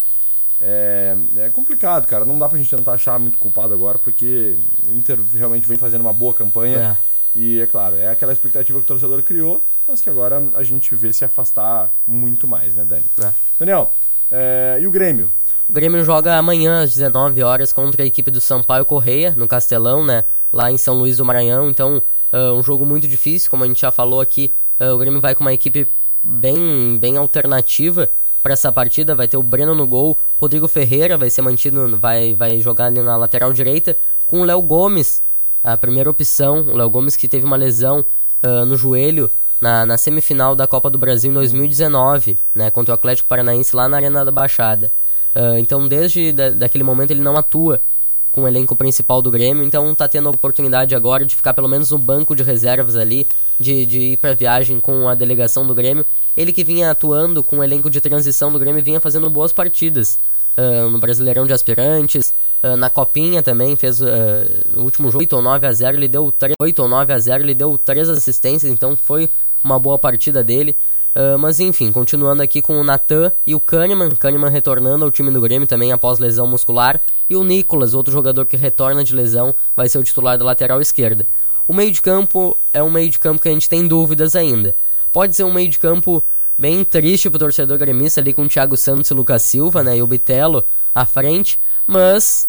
é, 0.60 1.16
é 1.38 1.48
complicado, 1.48 2.06
cara. 2.06 2.24
Não 2.24 2.38
dá 2.38 2.48
pra 2.48 2.56
gente 2.56 2.70
tentar 2.70 2.92
achar 2.92 3.18
muito 3.18 3.36
culpado 3.36 3.74
agora, 3.74 3.98
porque 3.98 4.56
o 4.88 4.96
Inter 4.96 5.18
realmente 5.34 5.66
vem 5.66 5.76
fazendo 5.76 6.02
uma 6.02 6.12
boa 6.12 6.32
campanha. 6.32 6.96
E 7.34 7.60
é 7.60 7.66
claro, 7.66 7.96
é 7.96 8.08
aquela 8.08 8.32
expectativa 8.32 8.78
que 8.78 8.84
o 8.84 8.86
torcedor 8.86 9.20
criou, 9.24 9.66
mas 9.88 10.00
que 10.00 10.08
agora 10.08 10.40
a 10.54 10.62
gente 10.62 10.94
vê 10.94 11.12
se 11.12 11.24
afastar 11.24 11.92
muito 12.06 12.46
mais, 12.46 12.76
né, 12.76 12.84
Dani? 12.84 13.04
É. 13.20 13.32
Daniel, 13.58 13.92
é, 14.30 14.78
e 14.80 14.86
o 14.86 14.90
Grêmio? 14.90 15.30
O 15.68 15.72
Grêmio 15.72 16.02
joga 16.04 16.36
amanhã 16.36 16.80
às 16.82 16.94
19 16.94 17.42
horas 17.42 17.72
contra 17.72 18.04
a 18.04 18.06
equipe 18.06 18.30
do 18.30 18.40
Sampaio 18.40 18.84
Correia, 18.84 19.34
no 19.36 19.48
Castelão, 19.48 20.06
né? 20.06 20.24
Lá 20.52 20.70
em 20.70 20.78
São 20.78 20.94
Luís 20.94 21.16
do 21.16 21.24
Maranhão. 21.24 21.68
Então, 21.68 22.00
é 22.32 22.52
um 22.52 22.62
jogo 22.62 22.86
muito 22.86 23.08
difícil, 23.08 23.50
como 23.50 23.64
a 23.64 23.66
gente 23.66 23.80
já 23.80 23.90
falou 23.90 24.20
aqui. 24.20 24.52
é, 24.78 24.90
o 24.92 24.96
Grêmio 24.96 25.20
vai 25.20 25.34
com 25.34 25.42
uma 25.42 25.52
equipe 25.52 25.86
bem, 26.26 26.98
bem 26.98 27.16
alternativa 27.16 28.10
para 28.42 28.52
essa 28.52 28.72
partida. 28.72 29.14
Vai 29.14 29.28
ter 29.28 29.36
o 29.36 29.42
Breno 29.42 29.74
no 29.74 29.86
gol, 29.86 30.18
Rodrigo 30.36 30.66
Ferreira 30.66 31.16
vai 31.16 31.30
ser 31.30 31.42
mantido, 31.42 31.96
vai, 31.98 32.34
vai 32.34 32.60
jogar 32.60 32.86
ali 32.86 33.00
na 33.00 33.16
lateral 33.16 33.52
direita, 33.52 33.96
com 34.26 34.40
o 34.40 34.44
Léo 34.44 34.60
Gomes, 34.60 35.22
a 35.62 35.76
primeira 35.76 36.10
opção. 36.10 36.62
O 36.62 36.76
Léo 36.76 36.90
Gomes 36.90 37.16
que 37.16 37.28
teve 37.28 37.46
uma 37.46 37.56
lesão 37.56 38.04
ah, 38.42 38.64
no 38.64 38.76
joelho 38.76 39.30
na, 39.60 39.86
na 39.86 39.96
semifinal 39.96 40.54
da 40.54 40.66
Copa 40.66 40.90
do 40.90 40.98
Brasil 40.98 41.30
em 41.30 41.34
2019, 41.34 42.38
né? 42.54 42.70
Contra 42.70 42.92
o 42.92 42.94
Atlético 42.94 43.28
Paranaense 43.28 43.74
lá 43.74 43.88
na 43.88 43.96
Arena 43.96 44.24
da 44.24 44.30
Baixada. 44.30 44.90
Ah, 45.34 45.58
então, 45.58 45.86
desde 45.86 46.32
da, 46.32 46.50
daquele 46.50 46.84
momento, 46.84 47.12
ele 47.12 47.20
não 47.20 47.36
atua 47.36 47.80
com 48.36 48.42
o 48.42 48.48
elenco 48.48 48.76
principal 48.76 49.22
do 49.22 49.30
Grêmio, 49.30 49.64
então 49.64 49.94
tá 49.94 50.06
tendo 50.06 50.28
a 50.28 50.30
oportunidade 50.30 50.94
agora 50.94 51.24
de 51.24 51.34
ficar 51.34 51.54
pelo 51.54 51.66
menos 51.66 51.90
no 51.90 51.96
banco 51.96 52.36
de 52.36 52.42
reservas 52.42 52.94
ali, 52.94 53.26
de, 53.58 53.86
de 53.86 53.98
ir 53.98 54.16
pra 54.18 54.34
viagem 54.34 54.78
com 54.78 55.08
a 55.08 55.14
delegação 55.14 55.66
do 55.66 55.74
Grêmio. 55.74 56.04
Ele 56.36 56.52
que 56.52 56.62
vinha 56.62 56.90
atuando 56.90 57.42
com 57.42 57.60
o 57.60 57.64
elenco 57.64 57.88
de 57.88 57.98
transição 57.98 58.52
do 58.52 58.58
Grêmio 58.58 58.84
vinha 58.84 59.00
fazendo 59.00 59.30
boas 59.30 59.54
partidas. 59.54 60.18
Uh, 60.54 60.90
no 60.90 60.98
Brasileirão 60.98 61.46
de 61.46 61.54
Aspirantes, 61.54 62.34
uh, 62.62 62.76
na 62.76 62.90
Copinha 62.90 63.42
também, 63.42 63.74
fez 63.74 64.02
uh, 64.02 64.06
no 64.74 64.82
último 64.82 65.10
jogo 65.10 65.20
8 65.20 65.36
ou 65.36 65.42
9 65.42 65.66
a 65.66 65.72
0, 65.72 65.96
ele 65.96 66.08
deu 66.08 66.30
3, 66.30 66.54
8 66.60 66.82
ou 66.82 66.88
9 66.88 67.12
a 67.14 67.18
0, 67.18 67.42
ele 67.42 67.54
deu 67.54 67.78
3 67.78 68.10
assistências, 68.10 68.70
então 68.70 68.94
foi 68.94 69.30
uma 69.64 69.78
boa 69.78 69.98
partida 69.98 70.44
dele. 70.44 70.76
Uh, 71.16 71.38
mas 71.38 71.60
enfim, 71.60 71.90
continuando 71.90 72.42
aqui 72.42 72.60
com 72.60 72.78
o 72.78 72.84
Natan 72.84 73.32
e 73.46 73.54
o 73.54 73.60
Kahneman, 73.60 74.10
Kahneman 74.10 74.50
retornando 74.50 75.02
ao 75.02 75.10
time 75.10 75.30
do 75.30 75.40
Grêmio 75.40 75.66
também 75.66 75.90
após 75.90 76.18
lesão 76.18 76.46
muscular, 76.46 77.00
e 77.30 77.34
o 77.34 77.42
Nicolas, 77.42 77.94
outro 77.94 78.12
jogador 78.12 78.44
que 78.44 78.54
retorna 78.54 79.02
de 79.02 79.14
lesão, 79.14 79.54
vai 79.74 79.88
ser 79.88 79.96
o 79.96 80.02
titular 80.02 80.36
da 80.36 80.44
lateral 80.44 80.78
esquerda. 80.78 81.26
O 81.66 81.72
meio 81.72 81.90
de 81.90 82.02
campo 82.02 82.54
é 82.70 82.82
um 82.82 82.90
meio 82.90 83.08
de 83.08 83.18
campo 83.18 83.40
que 83.40 83.48
a 83.48 83.52
gente 83.52 83.66
tem 83.66 83.88
dúvidas 83.88 84.36
ainda. 84.36 84.76
Pode 85.10 85.34
ser 85.34 85.44
um 85.44 85.52
meio 85.54 85.70
de 85.70 85.78
campo 85.78 86.22
bem 86.58 86.84
triste 86.84 87.30
pro 87.30 87.38
torcedor 87.38 87.78
gremista 87.78 88.20
ali 88.20 88.34
com 88.34 88.42
o 88.42 88.48
Thiago 88.48 88.76
Santos 88.76 89.10
e 89.10 89.14
Lucas 89.14 89.40
Silva, 89.40 89.82
né, 89.82 89.96
e 89.96 90.02
o 90.02 90.06
Bitelo 90.06 90.66
à 90.94 91.06
frente, 91.06 91.58
mas 91.86 92.46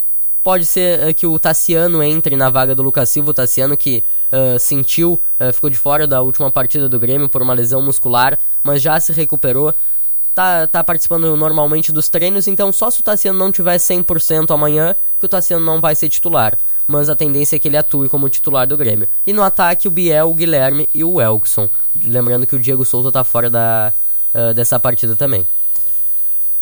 pode 0.48 0.64
ser 0.64 1.06
uh, 1.06 1.14
que 1.14 1.28
o 1.28 1.38
Tassiano 1.38 2.02
entre 2.02 2.38
na 2.38 2.50
vaga 2.50 2.74
do 2.74 2.82
Lucas 2.82 3.10
Silva, 3.10 3.32
o 3.32 3.34
Tassiano 3.34 3.76
que 3.76 4.02
uh, 4.32 4.58
sentiu, 4.58 5.22
uh, 5.42 5.52
ficou 5.52 5.70
de 5.70 5.78
fora 5.78 6.08
da 6.08 6.22
última 6.22 6.50
partida 6.50 6.88
do 6.88 6.98
Grêmio 6.98 7.28
por 7.28 7.42
uma 7.42 7.54
lesão 7.54 7.82
muscular, 7.82 8.40
mas 8.64 8.82
já 8.82 8.98
se 8.98 9.12
recuperou, 9.12 9.74
tá, 10.34 10.66
tá 10.66 10.82
participando 10.82 11.36
normalmente 11.36 11.92
dos 11.92 12.08
treinos, 12.08 12.48
então 12.48 12.72
só 12.72 12.90
se 12.90 13.02
o 13.02 13.04
Tassiano 13.04 13.38
não 13.38 13.52
tiver 13.52 13.76
100% 13.76 14.50
amanhã, 14.52 14.96
que 15.20 15.26
o 15.26 15.28
Tassiano 15.28 15.66
não 15.66 15.82
vai 15.82 15.96
ser 15.96 16.08
titular, 16.08 16.58
mas 16.88 17.10
a 17.10 17.16
tendência 17.16 17.58
é 17.58 17.60
que 17.60 17.68
ele 17.68 17.76
atue 17.76 18.08
como 18.08 18.30
titular 18.30 18.66
do 18.66 18.78
Grêmio. 18.78 19.06
E 19.28 19.34
no 19.34 19.44
ataque 19.44 19.90
o 19.90 19.92
Biel, 19.92 20.30
o 20.30 20.34
Guilherme 20.34 20.88
e 20.96 21.04
o 21.04 21.20
Elkson, 21.20 21.70
lembrando 22.06 22.48
que 22.48 22.56
o 22.56 22.60
Diego 22.60 22.86
Souza 22.86 23.12
tá 23.12 23.26
fora 23.26 23.50
da, 23.50 23.92
dessa 24.56 24.80
partida 24.80 25.14
também. 25.14 25.46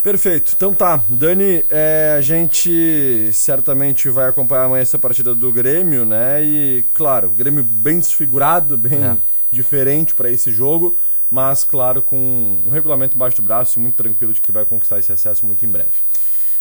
Perfeito. 0.06 0.54
Então 0.56 0.72
tá, 0.72 1.04
Dani, 1.10 1.66
é, 1.68 2.14
a 2.16 2.22
gente 2.22 3.32
certamente 3.34 4.08
vai 4.08 4.30
acompanhar 4.30 4.66
amanhã 4.66 4.84
essa 4.84 5.00
partida 5.00 5.34
do 5.34 5.52
Grêmio, 5.52 6.06
né? 6.06 6.44
E, 6.44 6.86
claro, 6.94 7.30
o 7.30 7.32
Grêmio 7.32 7.64
bem 7.64 7.98
desfigurado, 7.98 8.78
bem 8.78 9.04
é. 9.04 9.18
diferente 9.50 10.14
para 10.14 10.30
esse 10.30 10.52
jogo, 10.52 10.96
mas, 11.28 11.64
claro, 11.64 12.04
com 12.04 12.62
um 12.64 12.70
regulamento 12.70 13.18
embaixo 13.18 13.38
do 13.38 13.42
braço 13.42 13.80
e 13.80 13.82
muito 13.82 13.96
tranquilo 13.96 14.32
de 14.32 14.42
que 14.42 14.52
vai 14.52 14.64
conquistar 14.64 15.00
esse 15.00 15.12
acesso 15.12 15.44
muito 15.44 15.66
em 15.66 15.70
breve. 15.70 15.90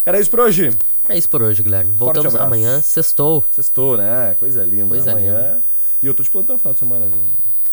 Era 0.07 0.19
isso 0.19 0.31
por 0.31 0.41
hoje? 0.41 0.75
É 1.07 1.19
isso 1.19 1.29
por 1.29 1.43
hoje, 1.43 1.63
Guilherme. 1.63 1.93
Voltamos 1.93 2.35
amanhã, 2.37 2.81
sextou. 2.81 3.45
Sextou, 3.51 3.99
né? 3.99 4.35
Coisa 4.41 4.65
linda. 4.65 4.87
Coisa 4.87 5.11
amanhã. 5.11 5.33
Linda. 5.33 5.65
E 6.03 6.07
eu 6.07 6.15
tô 6.15 6.23
te 6.23 6.31
plantando 6.31 6.55
no 6.55 6.59
final 6.61 6.73
de 6.73 6.79
semana, 6.79 7.07
viu? 7.09 7.21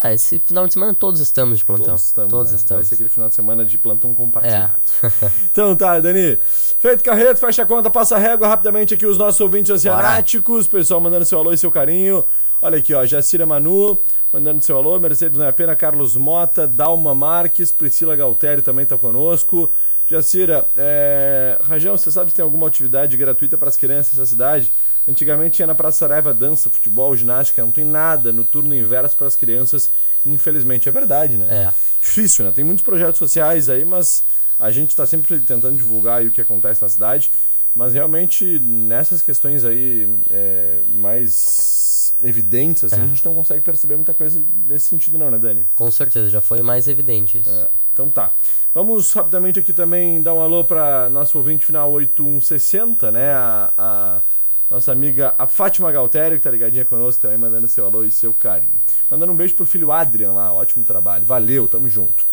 Ah, 0.03 0.13
esse 0.13 0.39
final 0.39 0.65
de 0.65 0.73
semana 0.73 0.95
todos 0.95 1.19
estamos 1.19 1.59
de 1.59 1.65
plantão. 1.65 1.85
Todos 1.85 2.05
estamos. 2.05 2.29
Todos 2.31 2.51
né? 2.51 2.57
estamos. 2.57 2.81
Vai 2.81 2.89
ser 2.89 2.95
aquele 2.95 3.09
final 3.09 3.29
de 3.29 3.35
semana 3.35 3.63
de 3.63 3.77
plantão 3.77 4.15
compartilhado. 4.15 4.81
É. 5.03 5.31
então 5.51 5.75
tá, 5.75 5.99
Dani. 5.99 6.39
Feito 6.79 7.03
carreto, 7.03 7.39
fecha 7.39 7.61
a 7.61 7.65
conta, 7.65 7.89
passa 7.89 8.15
a 8.15 8.19
régua 8.19 8.47
rapidamente 8.47 8.95
aqui 8.95 9.05
os 9.05 9.17
nossos 9.17 9.39
ouvintes 9.39 9.69
oceanáticos. 9.69 10.67
Pessoal 10.67 10.99
mandando 10.99 11.25
seu 11.25 11.37
alô 11.37 11.53
e 11.53 11.57
seu 11.57 11.69
carinho. 11.69 12.25
Olha 12.61 12.77
aqui, 12.77 12.93
ó, 12.93 13.05
Jacira 13.05 13.45
Manu, 13.45 13.99
mandando 14.31 14.63
seu 14.63 14.77
alô, 14.77 14.99
Mercedes 14.99 15.37
Não 15.37 15.47
é 15.47 15.51
Pena, 15.51 15.75
Carlos 15.75 16.15
Mota, 16.15 16.67
Dalma 16.67 17.15
Marques, 17.15 17.71
Priscila 17.71 18.15
Galtério 18.15 18.61
também 18.61 18.85
tá 18.85 18.97
conosco. 18.97 19.71
Jacira, 20.07 20.65
é... 20.75 21.57
Rajão, 21.63 21.97
você 21.97 22.11
sabe 22.11 22.29
se 22.29 22.35
tem 22.35 22.43
alguma 22.43 22.67
atividade 22.67 23.15
gratuita 23.15 23.57
para 23.57 23.69
as 23.69 23.77
crianças 23.77 24.17
nessa 24.17 24.29
cidade? 24.29 24.71
Antigamente 25.07 25.55
tinha 25.55 25.67
na 25.67 25.73
Praça 25.73 25.99
Saraiva 25.99 26.33
dança, 26.33 26.69
futebol, 26.69 27.15
ginástica, 27.15 27.63
não 27.63 27.71
tem 27.71 27.83
nada 27.83 28.31
no 28.31 28.43
turno 28.43 28.75
inverso 28.75 29.17
para 29.17 29.27
as 29.27 29.35
crianças, 29.35 29.89
infelizmente. 30.25 30.87
É 30.87 30.91
verdade, 30.91 31.37
né? 31.37 31.47
É. 31.49 31.73
Difícil, 31.99 32.45
né? 32.45 32.51
Tem 32.51 32.63
muitos 32.63 32.83
projetos 32.83 33.17
sociais 33.17 33.67
aí, 33.67 33.83
mas 33.83 34.23
a 34.59 34.69
gente 34.69 34.91
está 34.91 35.05
sempre 35.07 35.39
tentando 35.39 35.75
divulgar 35.75 36.23
o 36.23 36.31
que 36.31 36.41
acontece 36.41 36.81
na 36.81 36.89
cidade. 36.89 37.31
Mas 37.73 37.93
realmente, 37.93 38.59
nessas 38.59 39.21
questões 39.21 39.63
aí 39.63 40.07
é, 40.29 40.81
mais 40.93 42.13
evidentes, 42.21 42.83
assim, 42.83 42.99
é. 42.99 43.03
a 43.03 43.07
gente 43.07 43.25
não 43.25 43.33
consegue 43.33 43.61
perceber 43.61 43.95
muita 43.95 44.13
coisa 44.13 44.43
nesse 44.67 44.89
sentido 44.89 45.17
não, 45.17 45.31
né, 45.31 45.39
Dani? 45.39 45.65
Com 45.75 45.89
certeza, 45.89 46.29
já 46.29 46.41
foi 46.41 46.61
mais 46.61 46.87
evidente 46.87 47.39
isso. 47.39 47.49
É. 47.49 47.69
Então 48.01 48.09
tá. 48.09 48.33
Vamos 48.73 49.13
rapidamente 49.13 49.59
aqui 49.59 49.73
também 49.73 50.21
dar 50.23 50.33
um 50.33 50.41
alô 50.41 50.63
para 50.63 51.07
nosso 51.09 51.37
ouvinte 51.37 51.65
final 51.65 51.91
8160, 51.91 53.11
né? 53.11 53.31
A, 53.31 53.73
a 53.77 54.21
nossa 54.69 54.91
amiga 54.91 55.35
a 55.37 55.45
Fátima 55.45 55.91
Galtério, 55.91 56.37
que 56.37 56.43
tá 56.43 56.49
ligadinha 56.49 56.83
conosco 56.83 57.21
também, 57.21 57.37
mandando 57.37 57.67
seu 57.67 57.85
alô 57.85 58.03
e 58.03 58.09
seu 58.09 58.33
carinho. 58.33 58.71
Mandando 59.09 59.33
um 59.33 59.35
beijo 59.35 59.53
pro 59.53 59.65
filho 59.65 59.91
Adrian 59.91 60.31
lá, 60.31 60.51
ótimo 60.51 60.83
trabalho. 60.83 61.25
Valeu, 61.25 61.67
tamo 61.67 61.87
junto. 61.87 62.25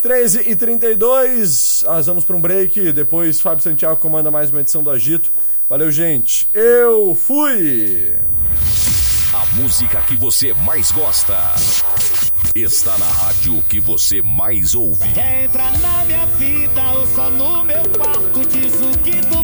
13 0.00 0.48
e 0.48 0.56
32 0.56 1.82
nós 1.84 2.06
vamos 2.06 2.24
para 2.24 2.36
um 2.36 2.40
break. 2.40 2.92
Depois 2.92 3.40
Fábio 3.40 3.62
Santiago 3.62 4.00
comanda 4.00 4.30
mais 4.30 4.50
uma 4.50 4.60
edição 4.62 4.82
do 4.82 4.90
Agito. 4.90 5.30
Valeu, 5.68 5.90
gente. 5.90 6.48
Eu 6.54 7.14
fui! 7.14 8.16
A 9.34 9.46
música 9.60 10.00
que 10.02 10.16
você 10.16 10.54
mais 10.54 10.90
gosta 10.90 11.36
está 12.54 12.98
na 12.98 13.06
rádio 13.06 13.62
que 13.68 13.78
você 13.78 14.20
mais 14.22 14.74
ouve. 14.74 15.08
Quer 15.12 15.44
entrar 15.44 15.78
na 15.78 16.04
minha 16.04 16.26
vida 16.26 16.82
ou 16.92 17.06
só 17.06 17.30
no 17.30 17.62
meu 17.64 17.82
quarto? 17.90 18.44
Diz 18.48 18.74
o 18.74 18.98
que 18.98 19.20
tu 19.28 19.39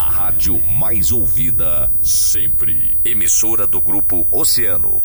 a 0.00 0.08
rádio 0.08 0.58
mais 0.78 1.12
ouvida 1.12 1.92
sempre. 2.00 2.96
Emissora 3.04 3.66
do 3.66 3.82
grupo 3.82 4.26
Oceano. 4.30 4.98